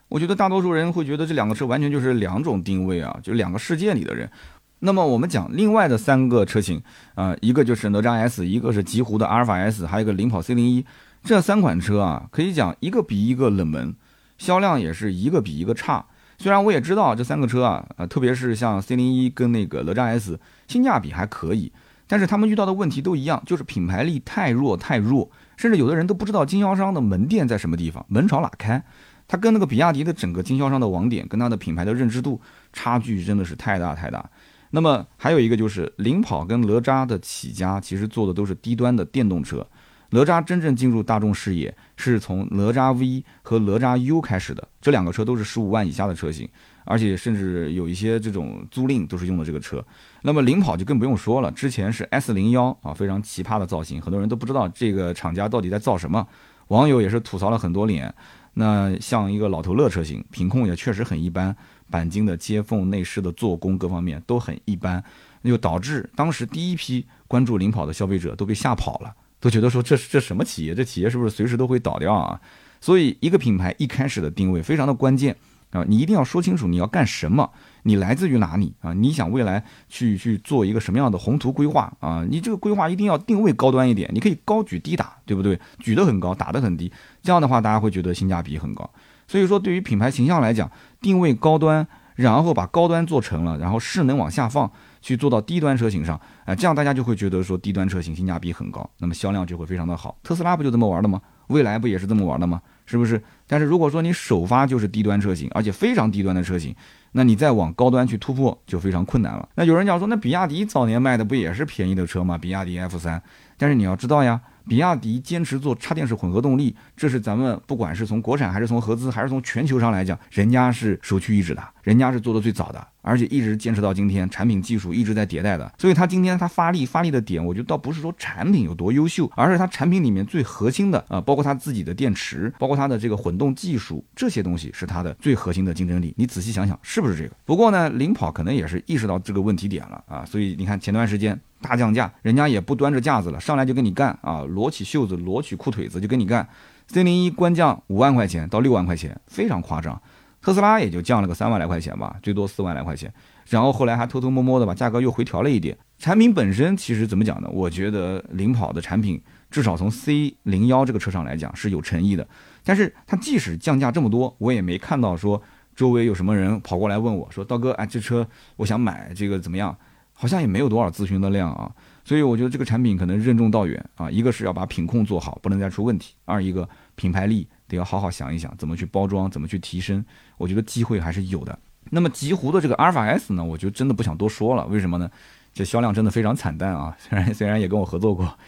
[0.07, 4.31] 我觉得大多数人会觉得这两个车完全就是两种定位啊，就两个世界里的人。
[4.79, 6.81] 那么我们讲另外的三个车型
[7.15, 10.85] 啊，一个就是哪吒 S，一个是极狐的阿尔法 S，还有一个领跑 C 零一，
[11.25, 13.93] 这三款车啊，可以讲一个比一个冷门，
[14.37, 16.05] 销量也是一个比一个差。
[16.37, 21.73] 虽然我也知道这三个车啊，呃，特别是像 C 零一跟那个哪吒 S，性价比还可以。
[22.07, 28.83] 但是他们遇到的问题都一样，就是品牌力太弱太弱，甚至有的人都不知道经销商的门店在什么地方，门朝哪开。
[29.27, 32.39] 它跟那个比亚迪的整个经销商的网点，跟它的品牌的认知度
[32.71, 34.29] 差距真的是太大太大。
[34.69, 39.67] 那么还有一个就是领跑跟哪吒的起家，其实做的都是低端的电动车。
[40.11, 46.47] 哪吒真正进入大众视野，是从哪吒 V 和哪吒 U 开始的，这两个车都是十五万以下的车型。
[46.87, 49.85] 而且甚至有一些这种租赁都是用的这个车，
[50.21, 56.25] 那么领跑就更不用说了，之前是 S 零幺啊，非常奇葩的造型，很多人都不知道这个厂家到底在造什么，
[56.69, 58.13] 网友也是吐槽了很多年。
[58.53, 61.55] 那像一个老头乐车型，品控也确实很一般，
[61.91, 65.03] 钣金的接缝、内饰的做工各方面都很一般，
[65.43, 70.73] 就导致当时第一批关注领跑的消费者都被吓跑了都觉得说这这什么企业？
[70.73, 72.41] 这企业是不是随时都会倒掉啊？
[72.81, 75.35] 所以一个品牌一开始的定位非常的关键
[75.71, 77.49] 啊，你一定要说清楚你要干什么，
[77.83, 78.93] 你来自于哪里啊？
[78.93, 82.25] 你想未来去去做一个什么样的宏图规划啊？
[82.29, 85.59] 你这个规划一定要定位高端一点，你可以高举低打，对不对？
[85.79, 88.89] 举得很高，打得很低，这样的话大家会觉得性价比很高。
[89.27, 94.71] 所以说，对于品牌形象来讲，定位高端，然后把高端做成了，然后势能往下放。
[94.99, 100.17] 去做到低端车型上，啊，这样大家就会觉得说低端车型性价比很高，那么销量就会非常的好。
[100.21, 101.21] 特斯拉不就这么玩的吗？
[101.47, 102.61] 未来不也是这么玩的吗？
[102.87, 103.21] 是不是？
[103.45, 106.75] 但是如果说你首发就是低端车型，而且非常低端的车型，
[107.11, 109.47] 那你再往高端去突破就非常困难了。
[109.53, 112.37] 那有人讲说，那比亚迪早年卖的不也是便宜的车吗？
[112.37, 113.21] 比亚迪 F 三，
[113.55, 114.41] 但是你要知道呀。
[114.69, 125.71] 比亚迪坚持做插电式混合动力，这是咱们不管是从国产还是从合资还是从全球上来讲，人家是首屈一指的，人家是做的最早的，而且一直坚持到今天，产品技术一直在迭代的。
[125.77, 136.13] 所以它今天它发力发力的点，我觉得倒不是说产品有多优秀，而是它产品里面最核心的啊，包括它自己的电池，包括它的这个混动技术，这些东西是它的最核心的竞争力。
[136.17, 137.35] 你仔细想想，是不是这个？
[137.45, 141.39] 不过呢，领跑可能也是意识到这个问题点了啊，所以你看前段时间。
[141.59, 144.43] 大降价，人家也不端着架子了，上来就跟你干啊！
[144.43, 146.47] 裸起袖子，裸起裤腿子就跟你干。
[146.87, 150.01] C 零一官降五万块钱到六万块钱，非常夸张。
[150.41, 153.13] 特斯拉也就降了个三万来块钱吧，最多四万来块钱。
[153.47, 155.77] 然后后来还偷偷摸摸的把价格又回调了一点。
[155.97, 157.49] 产品本身其实怎么讲呢？
[157.51, 162.27] 我觉得领跑的产品至少从 C 零幺这个车上来讲是有诚意的。
[162.63, 165.41] 但是它即使降价这么多，我也没看到说
[165.75, 169.75] 周围有什么人跑过来问我说：“刀哥，哎，这车我想买，这个怎么样？”
[170.13, 171.71] 好像也没有多少咨询的量啊，
[172.07, 174.09] 所以我觉得这个产品可能任重道远啊。
[174.09, 176.65] 一个是要把品控做好，不能再出问题；二一个
[176.95, 180.05] 品牌力得要好好想一想，怎么去包装，怎么去提升。
[180.37, 181.59] 我觉得机会还是有的。
[181.89, 184.65] 那么极狐的这个阿尔法 S 呢，我就真的不想多说了。
[184.67, 185.11] 为什么呢？
[185.53, 186.95] 这销量真的非常惨淡啊。
[187.09, 188.39] 虽然虽然也跟我合作过，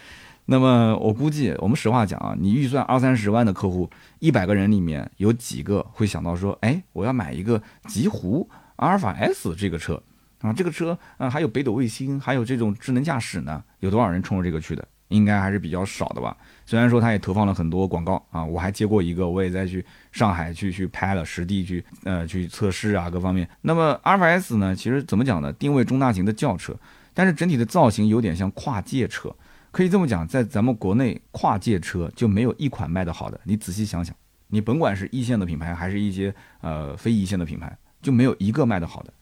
[0.46, 10.02] 那么我估计我们实话讲啊，你预算二三十万的客户，一百个人里面有几个会想到说，哎，我要买一个极狐阿尔法 S 这个车。
[10.40, 14.86] 啊，这个车啊，还有北斗卫星，还有这种智能驾驶呢，有多少人冲着这个去的？
[15.08, 16.36] 应该还是比较少的吧。
[16.64, 23.48] 虽然说他也投放了很多广告啊，我还接过一个，我也在去上海去去拍了实地去呃去测试啊，各方面。
[23.60, 25.52] 那么阿尔法 S 呢，其实怎么讲呢？
[25.54, 26.72] 定位中大型的轿车，
[27.12, 29.34] 但是整体的造型有点像跨界车，
[29.72, 33.40] 可以这么讲，在咱们国内跨界车就没有一款卖的好的。
[33.42, 34.14] 你仔细想想，
[34.46, 39.12] 你甭管是一线的品牌，还是一些呃非一线的品牌，就没有一个卖的好的。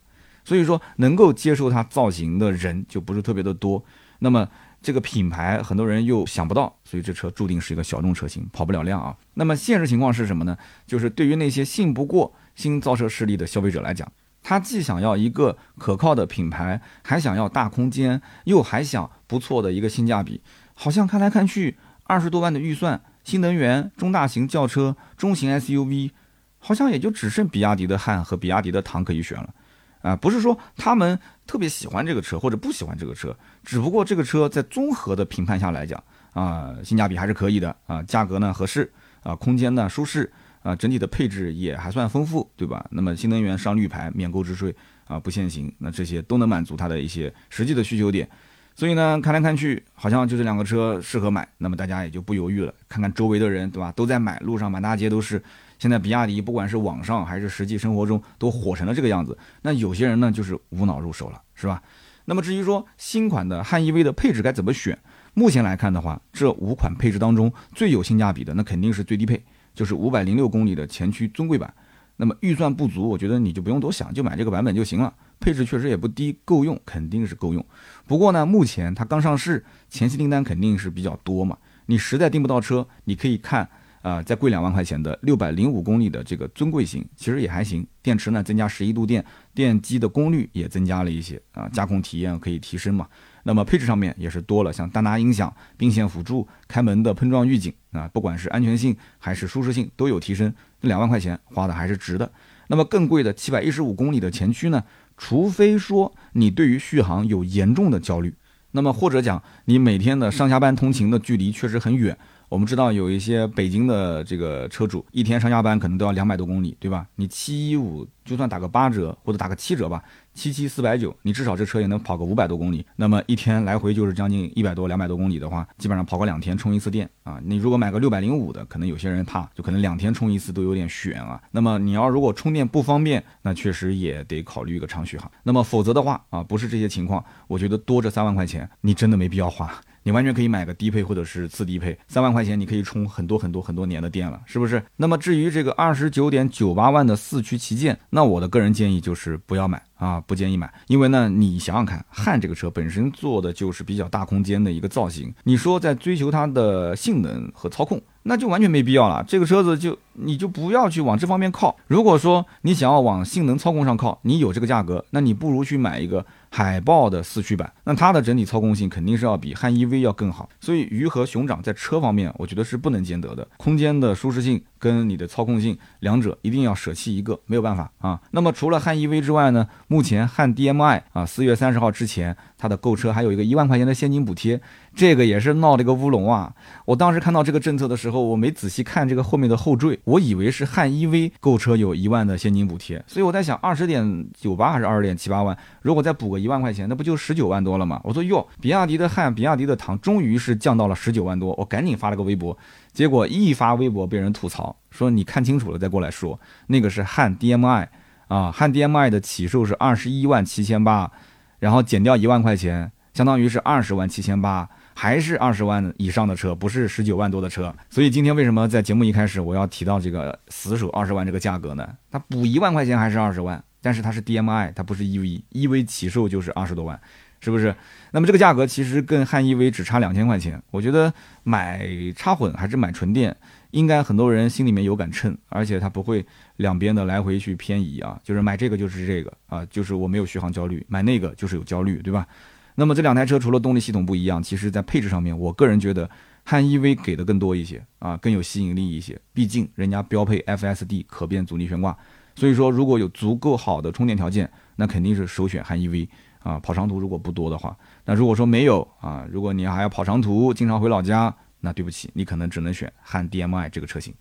[0.49, 3.85] 所以说，能够接受它造型的人就不是特别的多。
[4.17, 4.49] 那么
[4.81, 9.15] 这个品牌很多人又想不到，所以这车注定是一个小众车型，跑不了量啊。
[9.35, 10.57] 那么现实情况是什么呢？
[10.87, 20.41] 就是对于那些信不过新造车势力的消费者来讲，他既想要一个可靠的品牌，还想要大空间，又还想不错的一个性价比。
[20.73, 26.09] 好像看来看去，二十多万的预算，新能源中大型轿车、中型 SUV，
[26.57, 29.53] 好像也就只剩比亚迪的汉和比亚迪的唐可以选了。
[30.01, 36.01] 啊，不是说他们特别喜欢这个车或者不喜欢这个车，只不过这个车在综合的评判下来讲，
[36.33, 38.89] 啊，性价比还是可以的啊，价格呢合适
[39.23, 40.31] 啊，空间呢舒适
[40.63, 42.85] 啊，整体的配置也还算丰富，对吧？
[42.91, 44.73] 那么新能源上绿牌免购置税
[45.05, 48.29] 啊，不限行，那这些都能满足他的一些实际的需求点。
[48.75, 53.91] 所以呢，看来看去，好像就这两个车适合买，那么大家也就不犹豫了，看看周围的人，对吧？
[53.91, 55.43] 都在买，路上满大街都是。
[55.79, 61.81] 现在比亚迪不管是网上还是实际生活中都火成了这个样子，那有些人呢就是无脑入手了，是吧？
[62.25, 64.95] 那么至于说新款的汉 EV 的配置该怎么选，
[65.33, 71.73] 目前来看的话，这五款配置当中最有性价比的那肯定是最低配，就是五百零六公里的前驱尊贵版。
[72.17, 75.13] 那么预算不足，我觉得你就不用多想，就买这个版本就行了。
[75.39, 77.65] 配置确实也不低，够用，肯定是够用。
[78.05, 81.57] 不过呢，目前它刚上市，前期订单肯定是比较多嘛。
[81.85, 83.69] 你实在订不到车，你可以看。
[84.01, 87.85] 啊，再贵两万块钱的六百零五公里的这个尊贵型，其实也还行。
[88.01, 93.07] 电池呢增加十一度电，电机的功率也增加了一些啊，驾控体验可以提升嘛。
[93.43, 100.53] 那么配置上面也是多了，像丹拿音响、并线辅助、开门的碰撞预警啊，不管是安全性还是舒适性都有提升。
[100.81, 102.31] 这两万块钱花的还是值的。
[102.67, 104.83] 那么更贵的七百一十五公里的前驱呢？
[105.17, 108.33] 除非说你对于续航有严重的焦虑，
[108.71, 112.17] 那么或者讲你每天的上下班通勤的距离确实很远。
[112.49, 117.05] 我们知道有一些北京的这个车主，一天上下班可能都要两百多公里，对吧？
[117.15, 122.83] 你七一五就算打个八折或者打个七折吧，七七四百九，你至少这车也能跑个五百多公里。
[122.95, 127.39] 那么一天来回就是将近一百多、两百多公里的话，基本上跑个两天充一次电啊。
[127.43, 131.39] 你如果买个六百零五的，可能有些人怕，就可能两天充一次都有点悬啊。
[131.51, 135.31] 那么你要如果充电不方便，那确实也得考虑一个长续航。
[135.43, 139.71] 那么否则的话啊，不是这些情况，我觉得多这三万块钱，你真的没必要花。
[140.03, 144.83] 你完全可以买个低配或者是次低配，三万块钱你可以充很多很多很多年的电了，是不是？
[144.95, 158.01] 那么至于这个二十九点九八万的四驱旗舰，那我的个人建议就是不要买啊，不建议买，因为呢，你想想看，汉这个车本身做的就是比较大空间的一个造型，你说在追求它的性能和操控。
[158.21, 161.75] 那就完全没必要了，这个车子就你就不要去往这方面靠。
[161.87, 170.47] 如果说你想要往性能操控上靠，你有这个价格，那你不如去买一个海豹的四驱版，那它的整体操控性肯定是要比汉 EV 要更好。
[170.59, 178.21] 所以鱼和熊掌在车方面，我觉得是不能兼得的，空间的舒适性跟你的操控性两者一定要舍弃一个，没有办法啊。
[178.29, 182.37] 那么除了汉 EV 之外呢，目前汉 DMI 啊，四月三十号之前。
[182.61, 184.59] 它的购车还有一个一万块钱的现金补贴，
[184.93, 186.53] 这个也是闹了一个乌龙啊！
[186.83, 197.99] 我当时看到这个政策的时候，我没仔细看这个后面的后缀，我以为是汉 EV 购车有一万的现金补贴，所以我在想二十点九八还是二十点七八万，如果再补个一万块钱，那不就十九万多了嘛？
[198.03, 202.55] 我说哟，比亚迪的汉、比亚迪的唐终于是降到了十九万多，我赶紧发了个微博，
[202.93, 207.87] 结果一发微博被人吐槽，说你看清楚了再过来说，那个是汉 DMI
[208.27, 211.11] 啊，汉 DMI 的起售是二十一万七千八。
[211.59, 217.75] 然后减掉一万块钱，相当于是二十万七千八，还是二十万以上的车，不是十九万多的车。
[217.89, 221.85] 所以今天为什么在节目一开始我要提到这个死守二十万这个价格呢？
[222.09, 226.97] 它补一万块钱还是二十万，但是它是 DMI，它不是 EV，EV 起售就是二十多万，
[227.39, 227.75] 是不是？
[228.11, 233.35] 那么这个价格其实跟汉 EV 只差两千块钱，我觉得买插混还是买纯电？
[233.71, 236.25] 应该很多人心里面有杆秤，而且它不会
[236.57, 242.25] 两边的来回去偏移啊，就是买这个就是这个啊，就是我没有续航焦虑，买那个就是有焦虑，对吧？
[242.73, 246.09] 那么这两台车除了动力系统不一样，其实在配置上面，我个人觉得
[246.43, 251.95] 汉 EV 给的更多一些啊，更有吸引力一些，毕竟人家标配 FSD 可变阻尼悬挂，
[252.35, 256.07] 所以说如果有足够好的充电条件，那肯定是首选汉 EV
[256.49, 261.33] 啊，跑长途如果不多的话，那如果说没有啊，如果你还要跑长途，经常回老家。
[261.61, 264.13] 那对不起，你可能只能选汉 DMI 这个车型。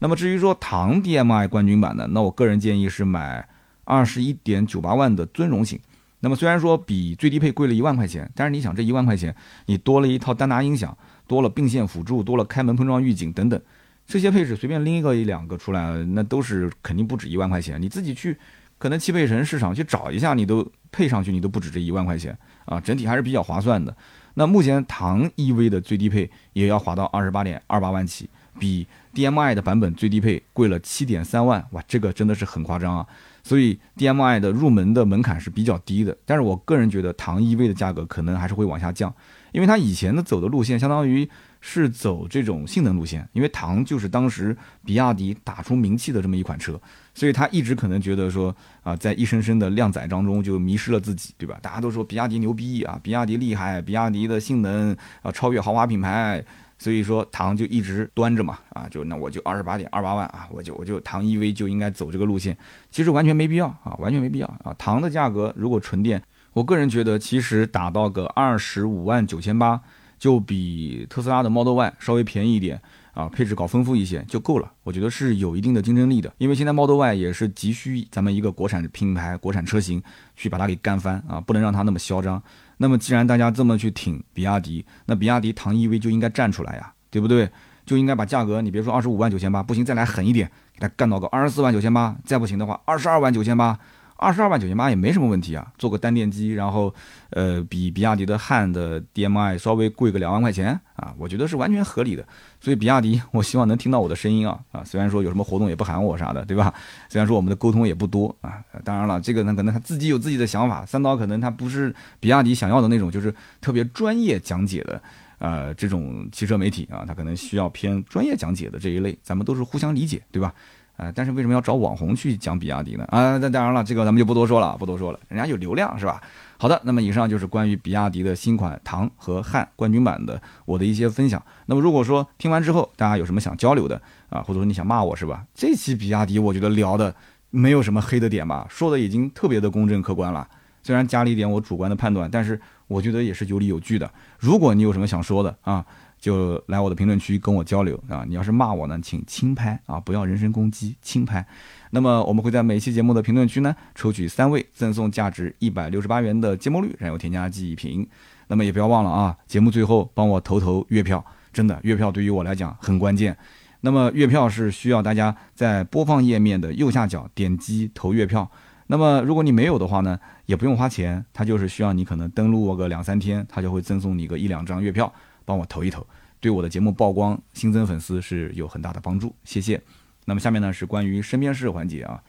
[0.00, 3.48] 那么至于说唐 DMI 冠军版的，那我个人建议是买
[3.84, 5.78] 二十一点九八万的尊荣型。
[6.18, 9.32] 那么虽然说比最低配贵了一万块钱，但是你想这一万块钱，
[9.66, 10.94] 你多了一套丹拿音响，
[11.28, 13.60] 多了并线辅助，多了开门碰撞预警等等，
[14.04, 17.80] 这些配置随便拎一个一两个出来，那都是肯定不止一万块钱。
[17.80, 18.36] 你自己去
[18.80, 23.94] 可能汽配城市场去找一下，你都配上去，你都不止这一万块钱啊，整体还是比较划算的。
[24.34, 33.06] 那目前唐 EV 的最低配也要划到二十八点二八万起，比 DMI 的版本最低配贵了七点三万，哇，这个真的是很夸张啊！
[33.42, 39.14] 所以 DMI 的入门的门槛是比较低的，但是我个人觉得唐 EV 的价格可能还是会往下降，
[39.52, 41.28] 因为它以前的走的路线相当于。
[41.60, 46.80] 是走这种性能路线，因为唐就是当时比亚迪打出名气的这么一款车，
[47.14, 51.58] 所以他一直可能觉得说啊，在一声声的靓仔当中就迷失了自己，对吧？
[51.60, 56.42] 大家都说比亚迪牛逼啊，比亚迪厉害，比亚迪的性能啊超越豪华品牌，
[56.78, 62.56] 所以说唐就一直端着嘛，啊，就那我就二十八点二八万啊，我就我就唐 EV 就应该走这个路线，
[62.90, 64.74] 其实完全没必要啊，完全没必要啊。
[64.78, 66.22] 唐的价格如果纯电，
[66.54, 69.82] 我个人觉得其实打到个二十五万九千八。
[70.20, 72.80] 就比特斯拉的 Model Y 稍微便宜一点
[73.14, 74.70] 啊，配置搞丰富一些就够了。
[74.84, 80.00] 我觉得是有一定的竞争力的，因为现在 Model Y 也是急需咱们一个国产品牌、国产车型
[80.36, 82.40] 去把它给干翻啊，不能让它那么嚣张。
[82.76, 87.50] 那么既然大家这么去挺比亚迪，那比亚迪唐 EV 就应该站出来呀，对不对？
[87.86, 93.78] 就应该把价格，你别说二十五万九千八，不行再来狠一点，给它干到个二十四万九千八，再不行的话二十二万九千八。
[94.20, 96.94] 二十二万九千八也没什么问题啊，做个单电机，然后，
[97.30, 102.22] 呃，比比亚迪的汉的 DMI 稍微贵个两万块钱啊，我觉得是完全合理的。
[102.60, 106.72] 所以比亚迪，我希望能听到我的声音啊啊，虽然说有什么活动也不喊我啥的，对吧？
[107.08, 115.00] 虽然说我们的沟通也不多啊，当然了，这个呢可能他自己有自己的想法，三刀可能他不是比亚迪想要的那种，就是特别专业讲解的，
[115.38, 120.54] 呃，这种汽车媒体啊，他可能需要偏专业讲解的这一类，咱们都是互相理解，对吧？
[121.00, 123.06] 啊，但是为什么要找网红去讲比亚迪呢？
[123.08, 126.20] 啊，那当然了，这个咱们就不多说了，不多说了，人家有流量是吧？
[126.58, 131.42] 好的，那么以上就是关于比亚迪的新款唐和汉冠军版的我的一些分享。
[131.64, 135.42] 那么如果说听完之后大家有什么想交流的啊，或者说你想骂我是吧？
[135.54, 137.14] 这期比亚迪我觉得聊的
[137.48, 140.46] 没有什么黑的点吧，说的已经特别的公正客观了，
[140.82, 144.10] 虽然加了一点我主观的判断，但是我觉得也是有理有据的。
[144.38, 145.82] 如果你有什么想说的啊？
[146.20, 148.24] 就来我的评论区跟我交流啊！
[148.28, 151.44] 你要是骂我呢，请轻拍啊，不要人身攻击，轻拍。
[151.92, 158.06] 那么我们会在每期节目的评论区呢，抽取三位赠送价值一百六十八元的芥末绿燃油添加剂一瓶。
[158.48, 163.36] 那么也不要忘了啊，节目最后帮我投投月票，真的月票对于我来讲很关键。
[163.80, 168.50] 那么月票是需要大家在播放页面的右下角点击投月票。
[168.88, 175.10] 那么如果你没有的话呢，也不用花钱，它就是需要你可能登录个两三天，它就会赠送你个一两张月票，
[175.50, 176.06] 帮我投一投，
[176.38, 179.82] 对我的节目曝光、新增粉丝是有很大的帮助，谢谢。
[180.26, 182.22] 那么下面呢是关于身边事环节啊，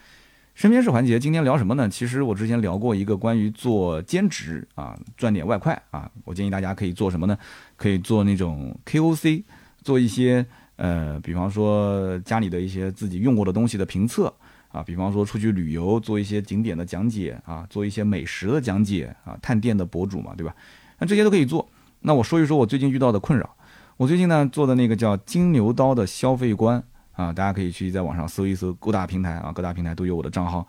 [0.56, 1.88] 身边事环节今天聊什么呢？
[1.88, 7.38] 其实我之前聊过一个关于做兼职啊，赚点外快啊，我建议大家可以做什么呢？
[7.76, 9.44] 可以做那种 KOC，
[9.84, 10.44] 做一些
[10.78, 14.34] 呃，比方说家里的一些自己用过的东西的评测。
[14.70, 20.56] 啊，比方说出去旅游，做一些景点的讲解啊，做一些美食的讲解啊，探店的博主嘛，对吧？
[20.98, 21.70] 那这些都可以做。
[22.02, 23.56] 那我说一说我最近遇到的困扰。
[23.98, 26.84] 我最近呢做的那个叫金牛刀的消费观
[27.14, 30.66] 啊，大家可以去在网上搜一搜，各大平台啊，各大平台都有我的账号。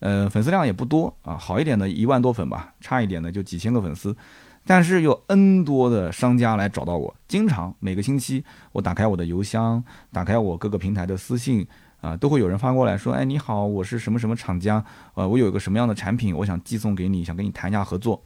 [0.00, 4.14] 呃，粉丝量也不多啊，好一点的一万多粉吧，差一点的就几千个粉丝。
[4.66, 9.82] 但是有 N 多的商家来找到我，经常每个星期我打开我的邮箱，
[10.12, 11.66] 打开我各个平台的私信。
[12.00, 18.22] 啊，都会有人发过来说，哎，你好，我是什么什么厂家，呃，我有一个什么样的产品，我想寄送给你，想跟你谈一下合作。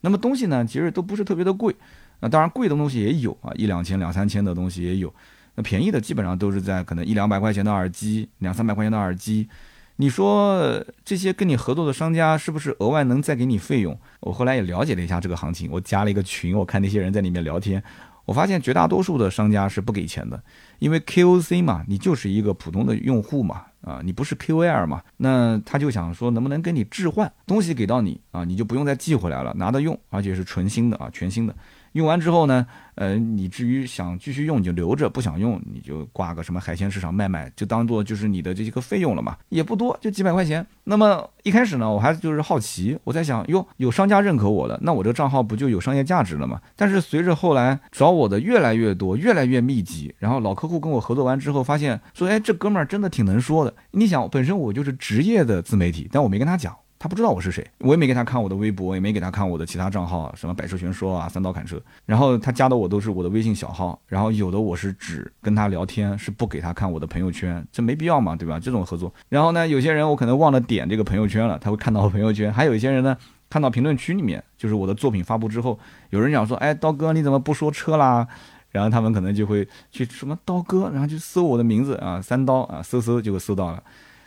[0.00, 1.76] 那么东西呢，其实都不是特别的贵，
[2.20, 5.12] 那当然贵的东西也有啊，一两千、两三千的东西也有，
[5.54, 9.48] 那便宜的基本上都是在可能一两百块钱的耳机，两三百块钱的耳机。
[9.96, 13.98] 你说这些跟你合作的商家是不是额外能再给你费用？
[14.20, 17.82] 我后来也了解了一下这个行情，我加了一个群，我看那些人在里面聊天。
[18.24, 20.40] 我发现绝大多数的商家是不给钱的，
[20.80, 31.56] 因为 KOC 嘛，你就是一个普通的用户嘛，啊，你不是 KOL 嘛，那他就想说能不能跟你置换东西给到你啊，你就不用再寄回来了，拿着用，而且是纯新的啊，全新的。
[31.92, 40.64] 用完之后呢，呃，你至于想继续用，你就留着；不想用，你就挂个什么海鲜市场卖卖，就当做就是你的这些个费用了嘛，也不多，就几百块钱。
[40.84, 46.60] 那么一开始呢，我还就是好奇，我在想，哟，有商家认可我了，那我这个账号不就有商业价值了吗？
[46.76, 53.74] 但是随着后来找我的越来越多，越来越密集，然后老客户跟我合作完之后，发现说，哎，这哥们儿真的挺能说的。
[53.92, 56.76] 你想，本身我就是职业的自媒体，但我没跟他讲。
[56.98, 61.80] 他不知道我是谁，我也没给他看我的微博，也没给他看我的其他账号，什么百车全说啊、三刀砍车。
[62.04, 68.58] 然后他加的我都是我的微信小号，然后有的我是只跟他聊天，是不给他看我的朋友圈，这没必要嘛，对吧？
[68.58, 69.12] 这种合作。
[69.28, 72.52] 然后呢，有些人我可能忘了点这个朋友圈了，他会看到我朋友圈。
[72.52, 73.16] 还有一些人呢，
[73.48, 75.78] 看到评论区里面，就是我的作品发布之后，
[76.10, 78.26] 有人讲说，哎，刀哥你怎么不说车啦？
[78.70, 83.82] 然后他们可能就会去什么刀哥，然后就搜我的名字啊，三刀啊，搜搜就会搜到了。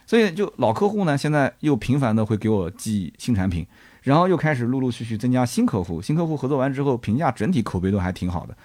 [0.05, 3.65] 所以，就老客户呢，现在又频繁的会给我寄新产品，
[4.01, 6.01] 然后又开始陆陆续续增加新客户。
[6.01, 8.55] 新客户合作完之后，评价整体口碑都还挺好的，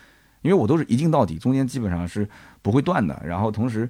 [0.42, 2.28] 因为我都是一镜到底，中间基本上是
[2.62, 3.20] 不会断的。
[3.24, 3.88] 然后同时，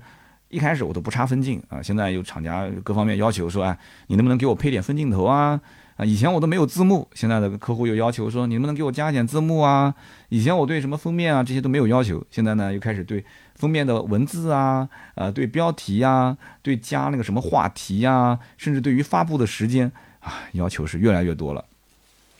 [0.48, 3.78] 一开始我都不插分镜啊，现在有厂家各方面要求说，哎，
[4.08, 5.60] 你能不能给我配点分镜头啊？
[5.96, 9.94] 啊，以前我都没有字幕，现在的客户又要求说，你能不能给我加一点字幕啊？
[10.28, 13.24] 以前我对什么封面啊这些都没有要求，现在呢又开始对
[13.56, 19.90] 封面的文字啊，呃，对标题呀，对加那个什么话题呀，甚至对于发布的时间
[20.20, 21.64] 啊，要求是越来越多了。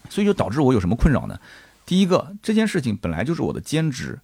[0.09, 1.41] 所以就导致我有什么困扰呢？
[1.85, 4.21] 第一个，这件事情本来就是我的兼职，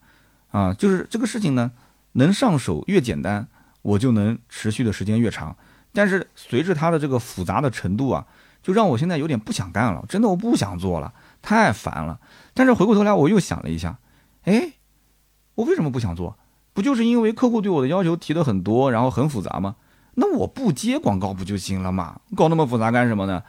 [0.53, 1.73] 啊，就是这个事情呢，
[2.13, 3.49] 能上手越简单，
[3.83, 5.57] 我就能持续的时间越长。
[5.93, 8.27] 但是随着它的这个复杂的程度啊。
[8.63, 11.13] 就让我现在有点不想干了，真的我不想做了，
[11.43, 12.21] 太烦了。
[12.55, 13.99] 但是回过头来我又想了一下，
[14.45, 14.75] 哎，
[15.57, 16.39] 我为什么不想做？
[16.73, 19.77] 不就是因为客户对我的要求提的很多，然后很复杂吗？
[20.15, 22.21] 那我不接广告不就行了吗？
[22.37, 23.43] 搞那么复杂干什么呢？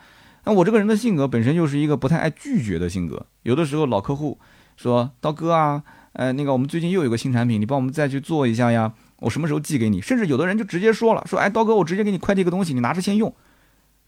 [0.46, 3.26] 那我这个人的性格本身就是一个不太爱拒绝的性格。
[3.44, 4.40] 有的时候老客户
[4.76, 10.02] 说刀哥啊，呃，那个我们最近又有个新产品，你帮我们再去做一下呀，我什么时候寄给你？
[10.02, 13.34] 甚至有的人就直接说了，说哎，刀哥，我直接给你快递个东西，你拿着先用。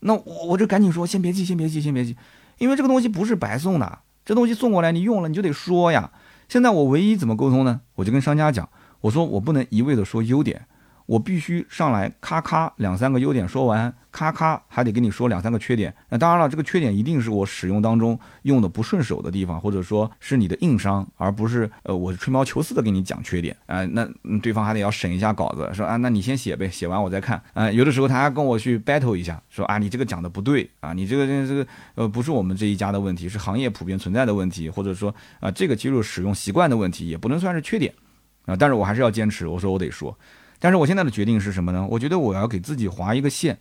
[0.01, 2.15] 那我我就赶紧说，先别寄，先别寄，先别寄，
[2.57, 6.11] 因为这个东西不是白送的，这东西送过来你用了你就得说呀。
[6.47, 7.81] 现在我唯一怎么沟通呢？
[7.95, 8.69] 我就跟商家讲，
[9.05, 10.59] 我说我不能一味的说优点。
[11.05, 15.93] 我必须上来咔咔两三个优点说完，咔咔还得跟你说两三个缺点。
[16.09, 23.85] 那当然了，这个缺点一定是我使用当中用的不顺手的地方，或者说是你的硬伤，而不是呃我吹毛求疵的给你讲缺点啊。
[23.85, 24.03] 那
[24.41, 27.71] 对方还得要审一下稿子，说啊，那你先写呗，写完我再看啊。
[27.71, 37.93] 有的时候他还跟我去 battle 一下，说啊，你这个讲的不对啊，你这个这个呃不是我们这一家的问题，是行业普遍存在的问题，或者说啊这个肌肉使用习惯的问题，也不能算是缺点
[38.45, 38.55] 啊。
[38.55, 40.17] 但是我还是要坚持，我说我得说。
[40.59, 41.85] 但是我现在的决定是什么呢？
[41.89, 43.57] 我觉得我要给自己划一个线，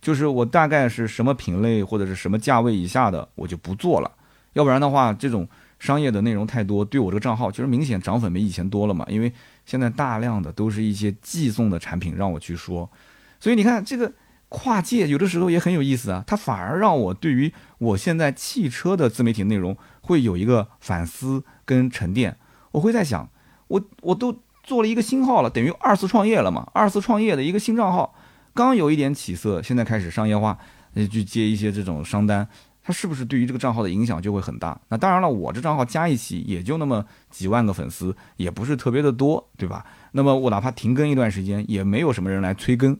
[0.00, 4.10] 就是我大概是什么品类或者是什么价位以下的，我就不做了。
[4.54, 5.46] 要不然的话，这种
[5.78, 9.04] 商业的内容太多，对我这个账号其实明显涨粉没以前多了嘛。
[9.08, 9.30] 因为
[9.66, 12.90] 现在大量的都是一些寄送的产品让我去说，
[13.38, 14.10] 所以你看这个
[14.48, 16.24] 跨界有的时候也很有意思啊。
[16.26, 22.38] 它反而让我对于我现在汽车的自媒体内容会有一个反思跟沉淀。
[22.72, 23.28] 我会在想，
[23.68, 24.36] 我我都。
[24.66, 26.68] 做了一个新号了，等于二次创业了嘛？
[26.72, 28.12] 二次创业的一个新账号，
[28.52, 30.58] 刚有一点起色，现在开始商业化，
[30.92, 32.48] 去接一些这种商单，
[32.82, 34.76] 它是不是对于这个账号的影响就会很大？
[34.88, 39.86] 那当然了，我这账号加一起也就那么几万个粉丝，也不是特别的多，对吧？
[40.10, 42.98] 那么我哪怕停更一段时间，也没有什么人来催更。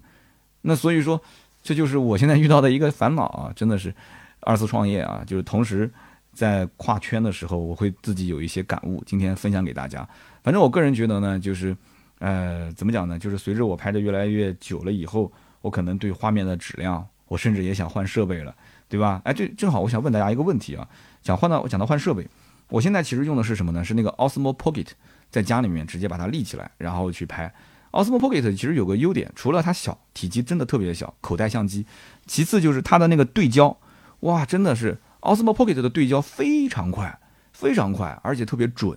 [0.63, 1.21] 那所以说，
[1.65, 3.93] 这就是我现在遇到的一个烦恼啊，真的是
[4.39, 5.93] 二次创业啊，就是同时
[6.37, 10.09] 在跨圈的时候，我会自己有一些感悟，今天分享给大家。
[10.45, 11.77] 反正我个人觉得呢，就是。
[12.19, 13.19] 呃，怎么讲呢？
[13.19, 15.31] 就是随着我拍的越来越久了以后，
[15.61, 18.57] 我可能对画面的质量，我甚至也想换设备了，
[18.89, 19.21] 对吧？
[19.23, 20.89] 哎，这正好我想问大家一个问题啊，
[21.21, 22.27] 讲换到我讲到换设备，
[22.71, 23.85] 我现在其实用的是什么呢？
[23.85, 24.87] 是那个 Osmo Pocket，
[25.29, 27.53] 在家里面直接把它立起来，然后去拍。
[27.91, 31.85] Osmo Pocket 其实有个优点，除了它小，体积真的特别小，口袋相机，
[32.25, 33.77] 其次就是它的那个对焦，
[34.21, 34.97] 哇，真的是
[35.27, 37.19] Osmo Pocket 的对焦非常快，
[37.53, 38.97] 非常快，而且特别准。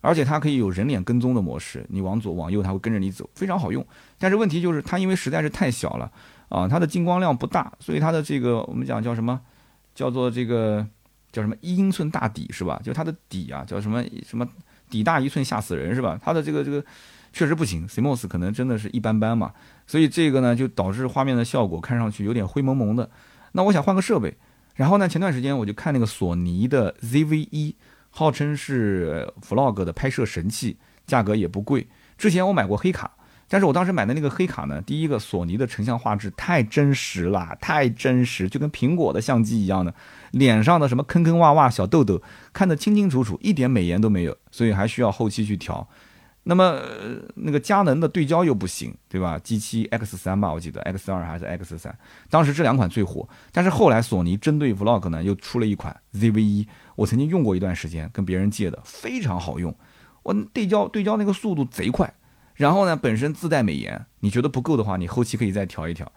[0.00, 3.84] 而且它可以有人脸跟踪的模式，你往左往右，它会跟着你走，非常好用。
[4.18, 6.12] 但是问题就是它因为实在是太小了
[6.50, 9.40] 啊，它的进光量不大，所以它的这个我们讲叫什么，
[9.94, 10.86] 叫做这个
[11.32, 12.78] 叫什么一英寸大底是吧？
[12.84, 14.46] 就它的底啊，叫什么什么
[14.90, 16.20] 底大一寸吓死人是吧？
[16.22, 16.84] 它的这个这个
[17.32, 19.54] 确实不行，CMOS 可能真的是一般般嘛。
[19.86, 23.08] 所以这个呢就导致画面的效果看上去有点灰蒙蒙的。
[23.52, 24.36] 那我想换个设备，
[24.74, 27.74] 然后呢前段时间我就看那个索尼的 ZV 一。
[28.16, 31.84] 号称是 vlog 的拍摄神器，价格也不贵。
[32.16, 33.10] 之前我买过黑卡，
[33.48, 39.92] 但是我当时买的那个黑卡呢，第一个索尼的成像画质太真实了，太真实，就跟苹果的相机一样的，
[40.30, 42.22] 脸上的什么坑坑洼洼、小痘痘
[42.52, 45.88] 看得清清楚楚，一点美颜都没有，所以还需要后期去调。
[46.46, 46.78] 那么
[47.34, 53.26] 那个佳能的对焦又不行，对吧？G7 X 三吧，我记得 X 二还是 X 三，当时这两款最火。
[53.50, 59.74] 但是后来索尼针对 Vlog 呢，又出了一款 ZV-E，我曾经用过一段时间，跟别人借的，非常好用。
[60.22, 62.12] 我对焦对焦那个速度贼快，
[62.54, 66.10] 然后呢，本身自带美颜，你觉得不够的话，你后期可以再调一调。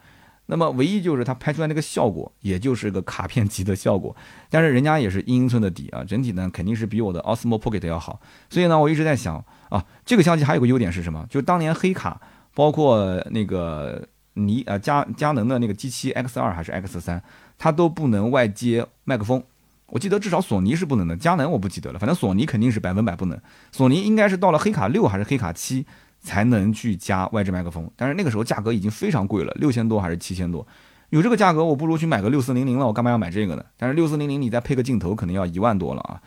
[0.48, 4.16] 那么唯一就是它拍出来那个效果，也就是个卡片级的效果。
[4.50, 8.20] 但是人家也是一英寸的底啊，整体呢肯定是比我的 Osmo Pocket 要好。
[8.50, 9.44] 所以呢，我一直在想。
[9.70, 11.28] 啊，这个相机还有个优点是什么？
[11.30, 12.22] 就当年黑卡，
[12.54, 17.22] 包括那个尼呃佳佳能的那个 G7 X 二还是 X 三，
[17.58, 19.44] 它都不能外接麦克风。
[19.88, 23.38] 我记得至少索尼是不能的，佳能我不记得了，反正索尼肯定是百分百不能。
[23.74, 25.86] 索尼应该是到了黑卡六还是黑卡七
[26.28, 30.68] 才能去加外置麦克风，但是那个时候价格已经非常贵了，六千多还是七千多。
[31.10, 33.64] 有这个价格，我不如去买个六四零零了，我干嘛要买这个呢？
[33.78, 36.22] 但是六四零零你再配个镜头，可能要一万多了啊。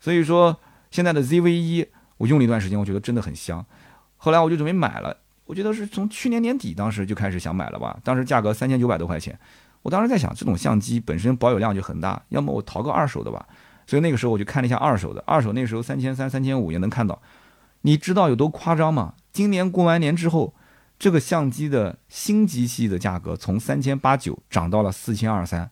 [0.00, 0.58] 所以说
[0.90, 1.86] 现在的 ZV 一。
[2.18, 3.62] 我用了一段时间，我觉得真的很香。
[4.16, 7.94] 后来我就准备买了，我觉得是从去年年底当时就开始想买了吧。
[8.02, 9.38] 当时价格三千九百多块钱，
[9.82, 13.46] 我当时在想，这种相机本身保有量就很大，要么我淘个二手的吧。
[13.86, 17.20] 所以那个时候我就看了一下二手的，二手那时候三千三、三千五也能看到。
[17.82, 19.12] 你知道有多夸张吗？
[19.36, 20.54] 今年过完年之后，
[20.98, 25.70] 这个相机的新机器的价格从三千八九涨到了四千二三。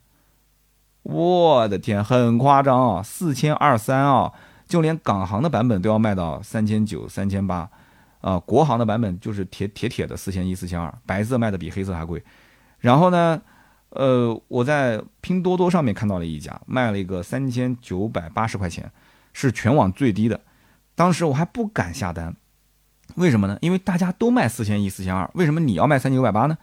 [1.03, 4.31] 我的天，很夸张啊，四千二三啊！
[4.69, 7.71] 就连港行的版本都要卖到三千九、三千八，
[8.21, 12.23] 啊，国行的版本就是铁铁铁的四千一、四千二，白色卖的比黑色还贵。
[12.81, 13.41] 然后呢，
[13.89, 18.93] 呃，我在拼多多上面看到了一家卖了一个三千九百八十块钱，
[19.33, 20.39] 是全网最低的。
[20.95, 22.37] 当时我还不敢下单，
[23.17, 23.59] 为什么呢？
[23.61, 26.57] 因为大家都卖四千一、四千二，为什么你要卖三千九百八呢？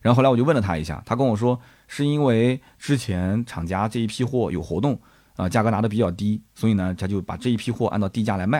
[0.00, 4.98] 然后后来我就问了他一下，他跟我说是因为之前厂家这一批货有活动。
[5.38, 8.58] 啊，价格拿的比较低，所以呢，他就把这一批货按照低价来卖，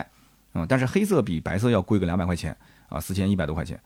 [0.53, 2.55] 啊，但是黑色比白色要贵个两百块钱，
[2.87, 3.77] 啊，四千一百多块钱。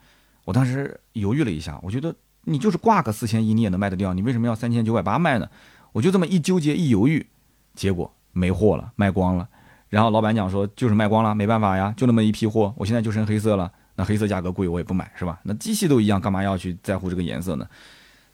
[0.45, 5.49] 我当时犹豫了一下，我觉得你就是挂个四千一，你也能卖得掉，你为什么要三千九百八卖呢？
[5.91, 7.26] 我就这么一纠结一犹豫，
[7.74, 9.49] 结果没货了，卖光了。
[9.94, 13.72] 然后老板讲说，就是卖光了，没办法呀，就那么一批货，我现在就剩黑色了。
[13.96, 15.39] 那黑色价格贵，我也不买，是吧？
[15.44, 17.68] 那机器都一样，干嘛要去在乎这个颜色呢？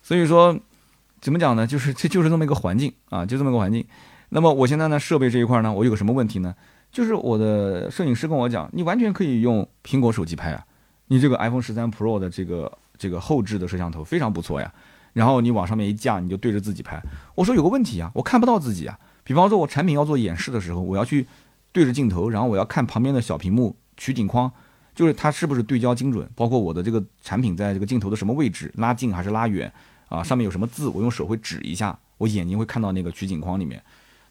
[0.02, 0.58] 所以说，
[1.20, 1.68] 怎么讲呢？
[1.68, 3.86] 就是这就是这么一个环境啊，就这么个环境。
[4.30, 6.56] 那么我现在呢，设备这一块呢，我有个什么问题呢？
[6.94, 10.66] 就是我的摄影师跟我讲，你完全可以用苹果手机拍啊，
[11.08, 14.74] 你这个 iPhone 十三 Pro 的这个这个后置的摄像头非常不错呀。
[15.12, 17.02] 然后你往上面一架，你就对着自己拍。
[17.36, 18.98] 我说有个问题啊，我看不到自己啊。
[19.26, 21.28] 比方说我产品要做演示的时候，我要去
[21.72, 24.52] 对着镜头，然后我要看旁边的小屏幕取景框，
[24.96, 29.72] 就是它是不是对焦精准，包括我的这个产品在这个镜头的什么位置，拉近还是拉远
[30.08, 30.24] 啊？
[30.24, 33.82] 上面有什么字，我用手会指一下，我眼睛会看到那个取景框里面。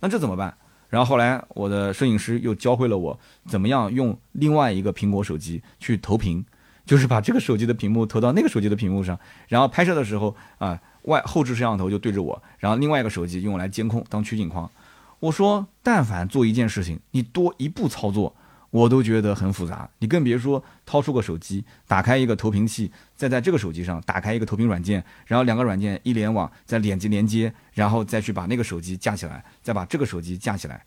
[0.01, 0.55] 那这怎么办？
[0.89, 6.45] 然后后来我的摄影师又教会了我怎么样用另外一个苹果手机去投屏，
[6.87, 9.19] 就是把这个手机的屏幕投到那个手机的屏幕上，
[9.49, 14.71] 然后拍摄的时候啊，外后置摄像头就对着我，然后另外一个手机用来监控当取景框。
[15.21, 18.35] 我说，但凡做一件事情，你多一步操作，
[18.71, 19.89] 我都觉得很复杂。
[19.99, 30.85] 你更别说掏出个手机，打开一个投屏器，再在这个手机上打开一个投屏软件，然后两个软件一联网，再点击连接，然后再去把那个手机架起来，再把这个手机架起来，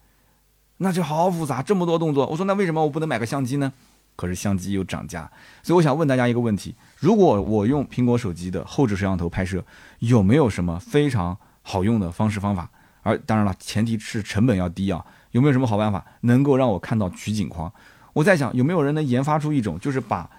[0.77, 2.25] 那就好复杂，这么多动作。
[2.27, 3.73] 我说那为什么我不能买个相机呢？
[4.15, 5.29] 可是相机又涨价，
[5.63, 9.65] 所以我想问大家一个问题：如果我用苹果手机的后置摄像头拍摄，
[9.99, 12.69] 有没有什么非常好用的方式方法？
[13.01, 15.05] 而当然了，前提是成本要低啊。
[15.31, 17.71] 有没有什么好办法能够让我看到取景框？
[18.13, 20.29] 我在想有没有人能研发出一种，就是把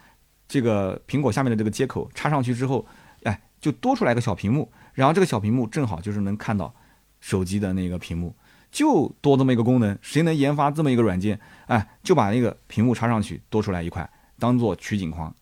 [0.47, 2.87] 这个苹果下面的这个接口插上去之后，
[3.23, 6.75] 哎，就多出来个小屏幕，然后这个小屏幕正好就是能看到
[7.21, 8.37] 手机的那个屏幕，
[8.71, 9.99] 就多这么一个功能。
[10.03, 11.41] 谁能研发这么一个软件？
[11.69, 14.07] 哎，就把那个屏幕插上去，多出来一块，
[14.39, 15.35] 当做取景框。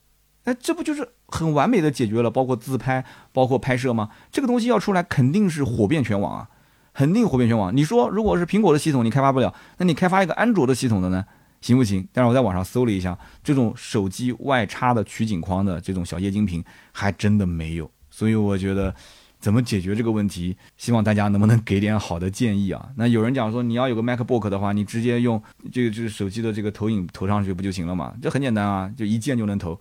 [0.44, 4.10] 哎，这不就是很完美的解决了包括自拍、包括拍摄吗？
[4.30, 6.48] 这个东西要出来，肯定是火遍全网啊。
[6.92, 7.74] 肯定火遍全网。
[7.74, 11.24] 你说，如果是苹果的系统你开发不了，那你开发一个安卓的系统的呢，
[11.60, 12.06] 行不行？
[12.12, 16.62] 但是我在网上搜了一下，这种手机外插的取景框的这种小液晶屏
[16.92, 17.90] 还真的没有。
[18.10, 18.94] 所以我觉得，
[19.38, 20.56] 怎么解决这个问题？
[20.76, 22.88] 希望大家能不能给点好的建议啊？
[22.96, 25.40] 那有人讲说，你要有个 MacBook 的话，你直接用
[25.72, 28.12] 这个就是手机的这个投影投上去不就行了嘛？
[28.20, 29.80] 这很简单啊，就一键就能投。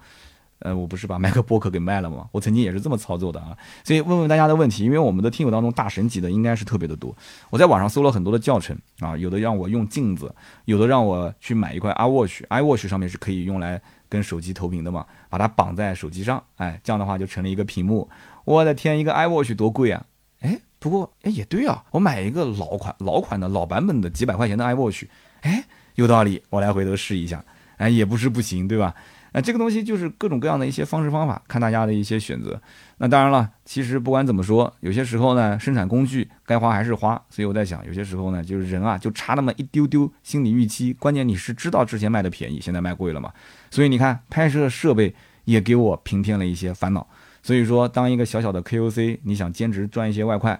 [0.59, 2.27] 呃，我不是把麦克播客给卖了吗？
[2.33, 3.57] 我曾经也是这么操作的啊。
[3.83, 7.15] 所以问问大家的问题，因为我们的听友当中大神级的应该是特别的多。
[7.49, 10.33] 我在网上搜了很多的教程啊，有的让我用镜子，
[10.65, 18.09] 有的让我去买一块 iWatch，iWatch 上面是可以用来跟手机投屏的嘛，把它绑在手机上，哎，这样的话就成了一个屏幕。
[18.45, 20.05] 我的天，一个 iWatch 多贵啊！
[20.41, 25.07] 哎，不过哎也对啊，我买一个老款老款的老版本的几百块钱的 iWatch，
[25.41, 25.63] 哎，
[25.95, 27.43] 有道理，我来回头试一下，
[27.77, 28.95] 哎，也不是不行，对吧？
[29.33, 32.59] 那这个东西就是各种各样的一些方式方法，看大家的一些选择。
[32.97, 37.21] 那当然了，其实不管怎么说，有些时候呢，生产工具该花还是花。
[37.29, 40.93] 所以我在想，有些时候呢，就是人啊，就差那么一丢丢心理预期。
[40.93, 43.31] 关键你是知道之前卖的便宜，现在卖贵了嘛？
[43.69, 45.13] 所以你看，拍摄设备
[45.45, 47.07] 也给我平添了一些烦恼。
[47.41, 50.59] 所以说，当一个小小的 KOC，你想兼职赚一些外快，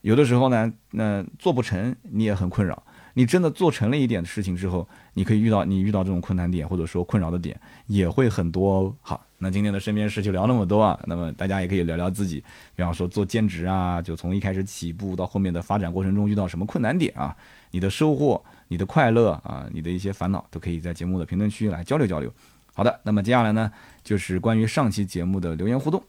[0.00, 2.82] 有的时候呢，那做不成，你也很困扰。
[3.18, 8.94] 你真的做成了一点事情之后，你可以遇到你遇到这种困难点或者说困扰的点也会很多。
[9.00, 11.00] 好，那今天的身边事就聊那么多啊。
[11.06, 12.44] 那么大家也可以聊聊自己，
[12.74, 17.34] 比方说做兼职啊，就从一开始起步到后面的发展过程中遇到什么困难点啊，
[17.70, 22.30] 你的收获、你的快乐啊，你的一些烦恼都可以在节目的评论区来交流交流。
[22.74, 23.72] 好的，那么接下来呢，
[24.04, 26.04] 就是关于上期节目的留言互动。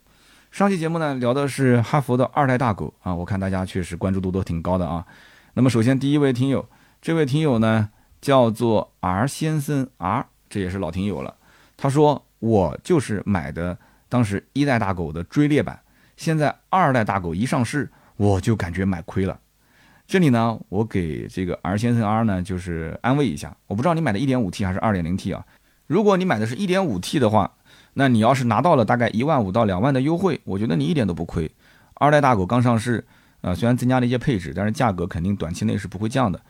[0.52, 5.06] 上期节目呢聊的是哈佛的二代大狗啊，我看大家确实关注度都挺高的啊。
[5.54, 6.68] 那么首先第一位听友。
[7.02, 7.90] 这位听友呢
[8.20, 11.36] 叫做 R 先生 R，这也是老听友了。
[11.78, 13.78] 他说我就是买的
[14.10, 15.80] 当时一代大狗的追猎版，
[16.16, 19.40] 现在二代大狗一上市，我就感觉买亏了。
[20.08, 25.46] 这里呢，我给这个 R 先生 R 呢就是安慰一下，我不知道你买的 1.5T 还是 2.0T 啊？
[25.86, 27.52] 如果你买的是一点五 T 的话，
[27.94, 31.52] 那你要是拿到了大概一万五到两万的优惠，我觉得你一点都不亏。
[31.96, 33.06] 二代大狗刚上市，
[33.42, 36.42] 呃，虽然增加了一些配置，但是价格肯定短期内是不会降的。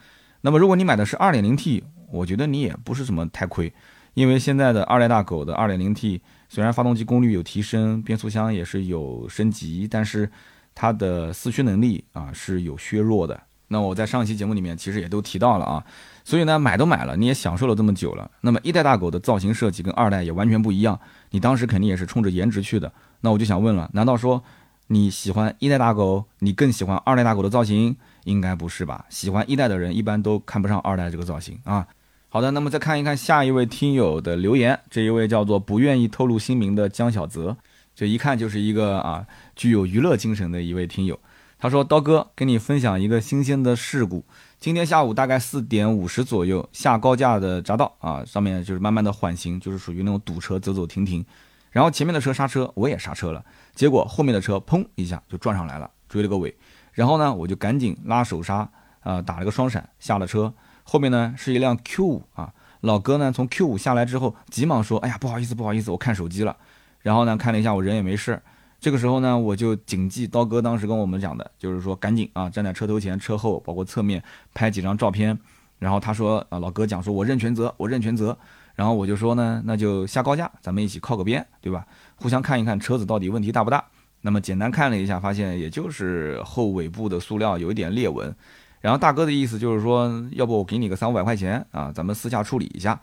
[0.48, 3.74] 那么，如果你买的是 2.0T，我觉得你也不是什么太亏，
[4.14, 10.32] 因为现在的二代大狗的 2.0T 虽然发动机功率有提升，变速箱也是有升级，但是
[10.74, 13.38] 它的四驱能力啊是有削弱的。
[13.68, 15.84] 那我在上一期节目里面其实也都提到了啊，
[16.24, 18.32] 所以呢，买都买了，你也享受了这么久了。
[18.40, 20.98] 那么一代大狗的造型设计跟二代也完全不一样，
[21.32, 22.90] 你当时肯定也是冲着颜值去的。
[23.20, 24.42] 那我就想问了，难道说
[24.88, 27.98] 你喜欢一代大狗，你更喜欢二代大狗的造型？
[28.28, 29.06] 应该不是吧？
[29.10, 31.88] 喜欢一代的人一般都看不上二代这个造型啊。
[32.30, 37.56] 好的，那么再看一看下一位听友的留言，这一位叫做不愿意透露姓名的江小泽，
[37.96, 39.26] 这一看就是一个啊
[39.56, 41.18] 具有娱乐精神的一位听友。
[41.58, 44.24] 他说：“刀哥，跟你分享一个新鲜的事故。
[44.60, 51.26] 今天下午大概四点五十左右下高架的匝道啊，上面就是慢慢的缓行，就是属于那种堵车走走停停。
[51.72, 56.56] 然后前面的车刹车，我也刹车了，结果后面的车砰一下就撞上来了，追了个尾。”
[56.98, 58.68] 然后呢，我就赶紧拉手刹，
[59.02, 60.52] 啊，打了个双闪，下了车。
[60.84, 66.58] 后面呢是一辆 Q 五啊，老哥呢从 Q 五下来之后，急忙说：“哎呀，不好意思，不好意思，我看手机了。”
[67.04, 68.42] 然后呢看了一下，我人也没事。
[68.80, 74.24] 这个时候呢，我就谨记刀哥当时跟我们讲的，就是说赶紧啊，站在车头前、车后，包括侧面
[74.56, 75.38] 拍几张照片。
[75.78, 78.36] 然后他说：“啊，老哥讲说，我认全责，我认全责。”
[78.74, 81.86] 然后我就说呢，那就下高架，咱们一起靠个边，对吧？
[82.16, 83.86] 互相看一看车子到底问题大不大。
[84.22, 88.36] 那么简单看了一下，发现也就是后尾部的塑料有一点裂纹。
[88.82, 93.00] 然后大哥的意思就是说，要不我给你个三五百块钱啊，咱们私下处理一下。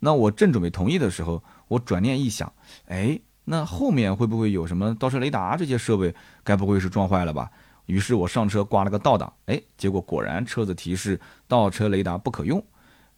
[0.00, 2.52] 那我正准备同意的时候，我转念一想，
[2.86, 6.14] 哎，那后面会不会有什么倒车雷达这些设备？
[6.44, 7.50] 该不会是撞坏了吧？
[7.86, 12.62] 于是我上车挂了个倒档，哎，结果果然车子提示倒车雷达不可用。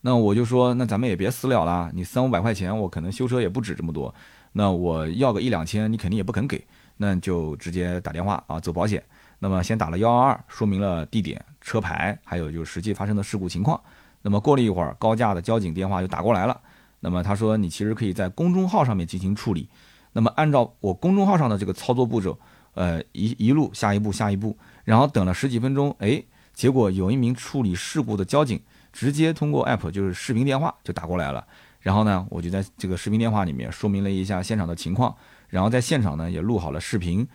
[0.01, 4.15] 那我就说，那咱们也别私了啦，你三五百块钱，我可能修车也不止这么多，
[4.53, 6.65] 那我要个一两千，你肯定也不肯给，
[6.99, 9.03] 那就直接打电话啊，走保险。
[9.39, 13.81] 那么先打了幺二二，说明了地点、车牌，还有就是实际发生的事故情况。
[14.21, 16.61] 那么过了一会儿，高架的交警电话就打过来了。
[17.01, 19.69] 那么他说，你其实可以在公众号上面进行处理。
[20.13, 22.37] 那么按照我公众号上的这个操作步骤，
[22.75, 26.21] 呃，一一路下一步下一步，然后等了十几分钟，哎，
[26.53, 28.61] 结果有一名处理事故的交警
[28.93, 31.47] 直接通过 app 就是视频电话就打过来了。
[31.81, 35.15] 然后呢，我就在这个视频电话里面说明了一下现场的情况，
[35.49, 37.27] 然后在现场呢也录好了视频。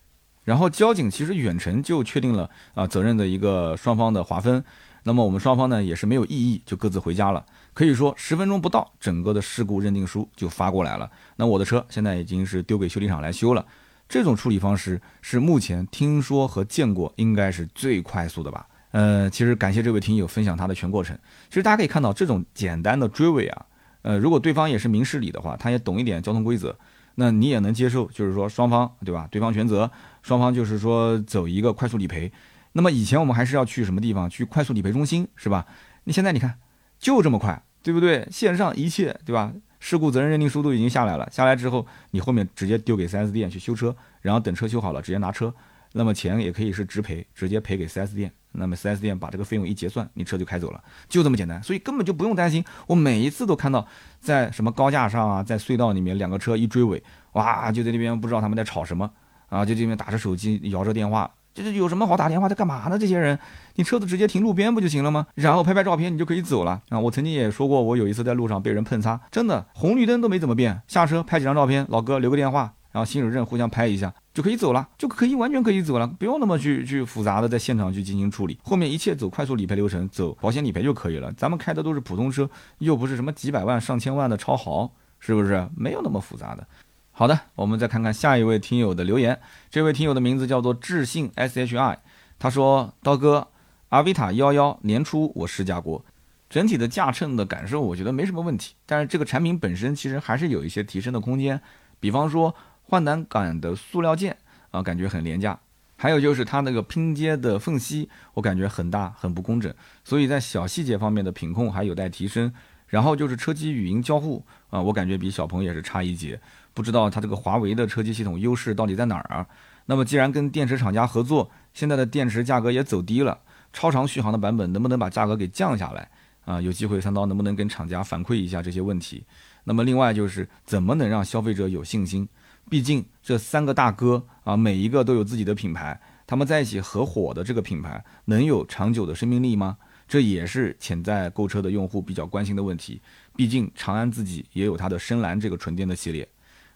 [0.43, 4.63] 然后交警其实远程就确定了啊责任的一个双方的划分。
[5.03, 7.45] 那么我们双方呢也是没有异议，就各自回家了。
[7.73, 11.09] 可以说十分钟不到，整个的事故认定书就发过来了。
[11.37, 13.65] 那我的车现在已经是丢给修理厂来修了。
[14.07, 18.67] 这种处理方式是目前听说和见过应该是最快速的吧？
[18.91, 21.17] 呃，其实感谢这位听友分享他的全过程。
[21.49, 23.65] 其实大家可以看到，这种简单的追尾啊，
[24.03, 26.77] 呃，如果对方也是明事理的话，他也懂一点交通规则，
[27.15, 29.27] 那你也能接受，就是说双方对吧？
[29.31, 29.89] 对方全责，
[30.21, 32.31] 双方就是说走一个快速理赔。
[32.73, 34.29] 那么以前我们还是要去什么地方？
[34.29, 35.65] 去快速理赔中心是吧？
[36.05, 36.59] 你现在你看。
[36.99, 38.25] 就这么快，对不对？
[38.31, 39.51] 线上一切，对吧？
[39.81, 45.53] 事故责任认定书都已经下来了，下来之后，你后面直接丢给 4S 店去修车，然后等车修好了，直接拿车。
[45.93, 48.31] 那么钱也可以是直赔，直接赔给 4S 店。
[48.51, 51.63] 那么 4S 店把这个费用一结算，你车就开走了，就这么简单。
[51.63, 52.63] 所以根本就不用担心。
[52.85, 53.87] 我每一次都看到，
[54.19, 59.09] 在什么高架上啊，在隧道里面，两个车一追尾，哇，就在那边不知道他们在吵什么
[59.49, 61.31] 啊，就这边打着手机，摇着电话。
[61.55, 62.97] 这是有什么好打电话在干嘛呢？
[62.97, 63.37] 这些人，
[63.75, 65.27] 你车子直接停路边不就行了吗？
[65.35, 66.99] 然后拍拍照片，你就可以走了啊！
[66.99, 81.31] 我曾经也说过，我有一次在路上被人碰擦，真的红绿灯都没怎么变，下车拍几张照片，老哥留个电话，然后行驶证互相拍一下就可以走了，就可以完全可以走了，不用那么去去复杂的在现场去进行处理，后面一切走快速理赔流程，走保险理赔就可以了。
[81.33, 85.69] 咱们开的都是普通车，又不是什么几百万上千万的超豪，是不是？
[85.77, 86.67] 没有那么复杂的。
[87.11, 91.99] 好的，我们再看看下一位听友的留言，这位听友的名字叫做智信 S H I。
[92.39, 93.47] 他说：“刀哥，
[93.89, 96.03] 阿维塔幺幺年初我试驾过，
[96.49, 101.61] 整体的驾乘的感受我觉得没什么问题，但是这个产品本身其实还是有一些提升的空间。
[101.99, 102.53] 比方说
[102.83, 104.37] 换挡杆的塑料件
[104.71, 105.57] 啊，感觉很廉价；
[105.95, 109.73] 还有就是它那个拼接的缝隙，我感觉很大很不工整。
[110.03, 112.53] 所以在小细节方面的品控还有待提升。
[112.87, 116.39] 然后就是车机语音交互啊，我感觉比小鹏也是差一截。
[116.75, 119.47] 不知道它这个华为的车机系统优势到底在哪儿啊？
[119.87, 123.39] 那么既然跟电池厂家合作。”现在的电池价格也走低了，
[123.73, 126.07] 超长续航的版本能不能把价格给降下来
[126.45, 126.61] 啊？
[126.61, 129.25] 有机会三刀能不能跟厂家反馈一下这些问题？
[129.63, 132.29] 那么另外就是怎么能让消费者有信心？
[132.69, 139.77] 毕竟这三个大哥啊，每一个都有自己的品牌，他们在一起合伙的这个品牌能有长久的生命力吗？
[140.07, 143.01] 这也是潜在购车的用户比较关心的问题。
[143.35, 146.27] 毕竟长安自己也有它的深蓝这个纯电的系列，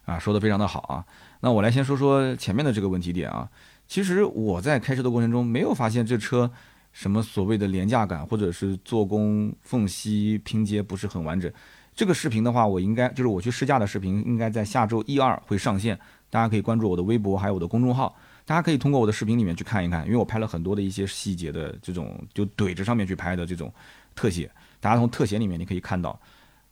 [0.05, 1.05] 啊，说的非常的好啊。
[1.41, 3.49] 那我来先说说前面的这个问题点啊。
[3.87, 6.51] 其实我在开车的过程中没有发现这车
[6.91, 11.51] 什么所谓的廉价感，或者是做工缝隙拼接不是很完整。
[11.97, 23.73] 这个视频的话，我应该就是我去试驾的视频，应该在下周一二会上线，大家可以关注我的微博还有我的公众号，大家可以通过我的视频里面去看一看，因为我拍了很多的一些细节的这种就怼着上面去拍的这种
[24.13, 24.47] 特写，
[24.79, 26.17] 大家从特写里面你可以看到，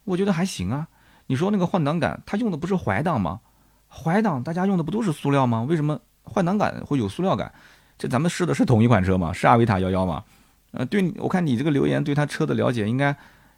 [0.03, 0.87] 我觉得还行啊。
[1.25, 3.39] 你说那个换挡杆，它用的不是怀挡吗？
[3.89, 5.65] 怀挡大家用的不都是塑料吗？
[5.67, 5.99] 为什么？
[6.21, 7.51] 换挡杆会有塑料感，
[7.97, 9.33] 这咱们试的是同一款车吗？
[9.33, 10.23] 是阿维塔幺幺吗？
[10.69, 13.15] 呃，对我看你这个留言对他车的了解，应该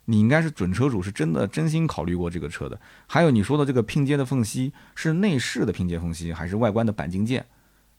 [0.10, 2.80] 你应该是准车主，是真的真心考虑过这个车的。
[3.06, 7.46] 还有你说的这个拼接的缝隙是内饰的拼接缝隙还是外观的钣金件？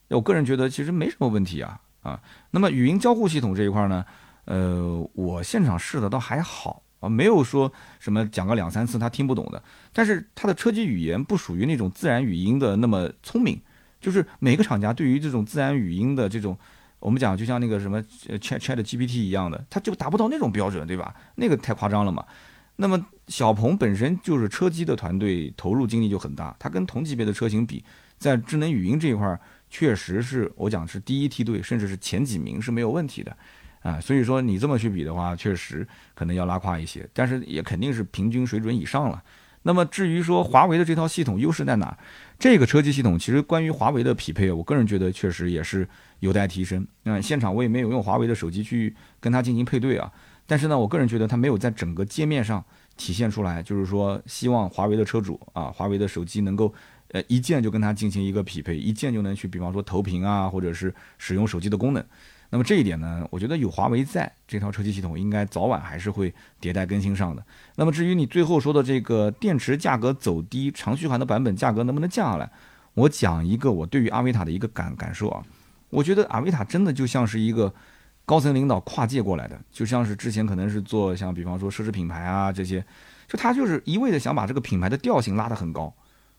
[0.09, 2.21] 我个人觉得其实没什么问题啊啊。
[2.51, 4.05] 那么语音交互系统这一块呢，
[4.47, 9.63] 呃，我现场试的倒还好啊，没有说什么讲个两三次他听不懂的。
[9.93, 13.61] 但是它的车机语言不属于那种自然语音的那么聪明。
[14.01, 16.57] 就是每个厂家对于这种自然语音的这种，
[17.01, 21.15] 我们讲就像那个什么 Chat Chat GPT 一样的，它就达不到那种标准，对吧？
[21.37, 22.25] 那个太夸张了嘛。
[22.77, 27.85] 那么小鹏本身就是车机的团队投入精力就很大，它跟同级别的车型比，
[28.19, 33.37] 在智能语音这一块确实是我讲是第一梯队，甚至是前几名是没有问题的
[33.83, 34.01] 啊。
[34.01, 39.23] 所以说你这么去比的话，确实可能要拉胯一些，但是也肯定是平均水准以上了。
[39.69, 41.95] 那么至于说华为的这套系统优势在哪？
[42.39, 45.87] 这个车机系统其实关于华为的匹配，我个人觉得确实也是
[46.21, 46.87] 有待提升。
[47.03, 50.11] 那现场我也没有用华为的手机去跟它进行配对啊，
[50.47, 52.65] 但是呢，我个人觉得它没有在整个界面上
[52.97, 56.73] 体现出来，就是说希望华为的车主啊，华为的手机能够
[57.11, 62.03] 呃一键就跟它进行一个匹配，一键就能去，比方说投屏啊，或者是使用手机的功能。
[62.51, 67.45] 那么这一点呢，我觉得有华为在，这套车机系统应该早晚还是会迭代更新上的。
[67.77, 72.51] 那么至于你最后说的这个电池价格走低，长续航的版本价格能不能降下来？
[72.95, 75.43] 我讲一个我对于阿维塔的一个感感受啊，
[75.91, 77.73] 我觉得阿维塔真的就像是一个
[78.25, 82.83] 高层领导跨界过来的，就像是之前可能是做像比方说奢侈品牌啊这些，
[83.29, 85.93] 就他就是一味的想把这个品牌的调性拉得很高，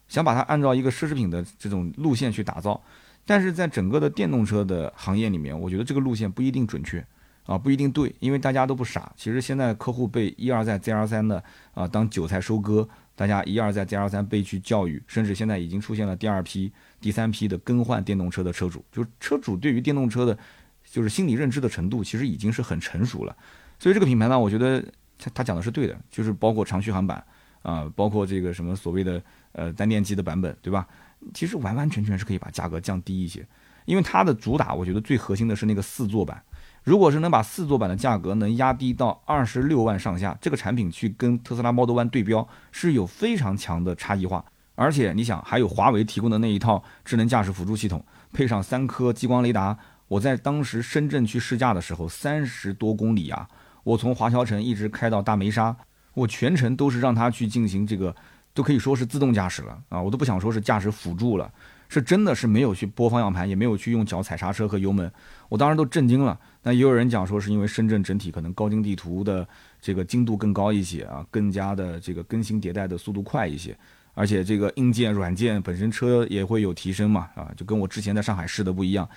[0.08, 2.82] 想把它按照一个奢侈品的这种路线去打造。
[3.24, 7.04] 但是在整个的电动车的行业里面，我觉得这个路线不一定准确，
[7.44, 9.12] 啊，不一定对，因为大家都不傻。
[9.16, 11.42] 其实现在客户被一而再、再而三的
[11.72, 20.36] 啊当韭菜收割，大家一而再、再而三被去教育，甚至现在已经出现了第二批、第三批的更换电动车的车主，就是车主对于电动车的，
[20.84, 23.36] 就是心理认知的程度，其实已经是很成熟了。
[23.78, 24.84] 所以这个品牌呢，我觉得
[25.18, 27.24] 他他讲的是对的，就是包括长续航版
[27.62, 30.86] 啊，包括这个什么所谓的呃单电机的版本，对吧？
[31.34, 33.46] 其实完完全全是可以把价格降低一些，
[33.84, 36.42] 因为它的主打，我觉得最核心的是那个四座版。
[36.82, 44.42] 如果是能把四座版的价格能压低到二十六万上下，这个产品去跟特斯拉 Model One 对标，是有非常强的差异化。
[44.74, 48.02] 而且你想，还有华为提供的那一套智能驾驶辅助系统，
[48.32, 49.76] 配上三颗激光雷达，
[50.08, 53.46] 我在当时深圳去试驾的时候，三十多公里啊，
[53.84, 55.76] 我从华侨城一直开到大梅沙，
[56.14, 58.16] 我全程都是让它去进行这个。
[58.52, 61.50] 都可以说是自动驾驶了啊，我都不想说是驾驶辅助了，
[61.88, 65.10] 是真的是没有去拨方向盘，也没有去用脚踩刹车和油门，
[65.48, 66.38] 我当时都震惊了。
[66.62, 69.46] 那也有人讲说是因为深圳整体可能高精地图的
[69.80, 73.76] 这个精度更高一些啊，更加的这个更新迭代的速度快一些，
[74.14, 79.08] 而且这个硬件软件本身车也会有提升嘛啊，就跟我之前在上海试的不一样。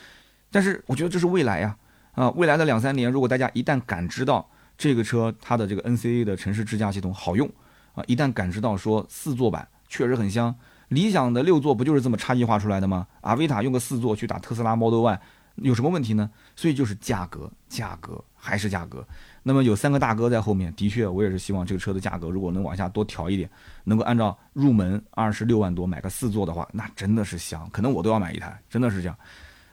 [0.52, 1.76] 但是我觉得这是未来呀
[2.14, 7.50] 啊，未来的两三年，如果大家一旦感知到这个车它的这个 NCA 的城市智驾系统好用。
[7.94, 10.54] 啊，一旦感知到说四座版确实很香，
[10.88, 13.08] 理想的六座不就是这么差异化出来的吗？
[13.22, 15.20] 阿维塔用个四座去打特斯拉 Model Y
[15.58, 16.30] 有什么问题呢？
[16.56, 19.06] 所以就是价格，价格还是价格。
[19.44, 23.48] 那么有三个大哥在后面，的确我也是希望这个车的价格如果能往下多调一点，
[23.84, 29.16] 能够按照入门二十六万多买个四座的话，那真的是香，可能我都要买一台，真的是这样。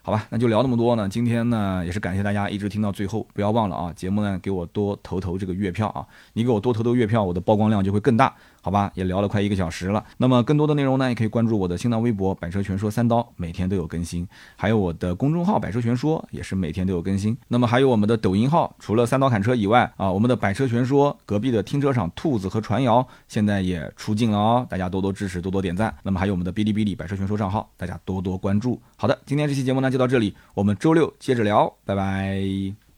[0.03, 1.07] 好吧，那就聊那么多呢。
[1.07, 8.35] 今天呢，也是感谢大家一直听到最后，不要忘了啊，节目呢给我多投投这个月票啊，你给我多投投月票，我的曝光量就会更大。
[8.63, 10.05] 好吧，也聊了快一个小时了。
[10.19, 14.29] 那么更多的内容呢，也可以关注我的新浪微博“百车全说三刀”，每天都有更新。
[14.57, 17.37] 还有我的公众号“百车全说”，也是每天都有更新。
[17.49, 25.95] 那么还有我们的抖音号，除了三刀砍车以外啊，我们的“百车全说”隔壁的停车场兔子和传谣现在也出镜了哦，大家多多支持，多多点赞。
[26.03, 28.81] 那么还有我们的哔哩哔哩“百车全说”账号，大家多多关注。
[28.97, 32.90] 好的，今天这期节目呢就到这里，我们周六接着聊，拜拜。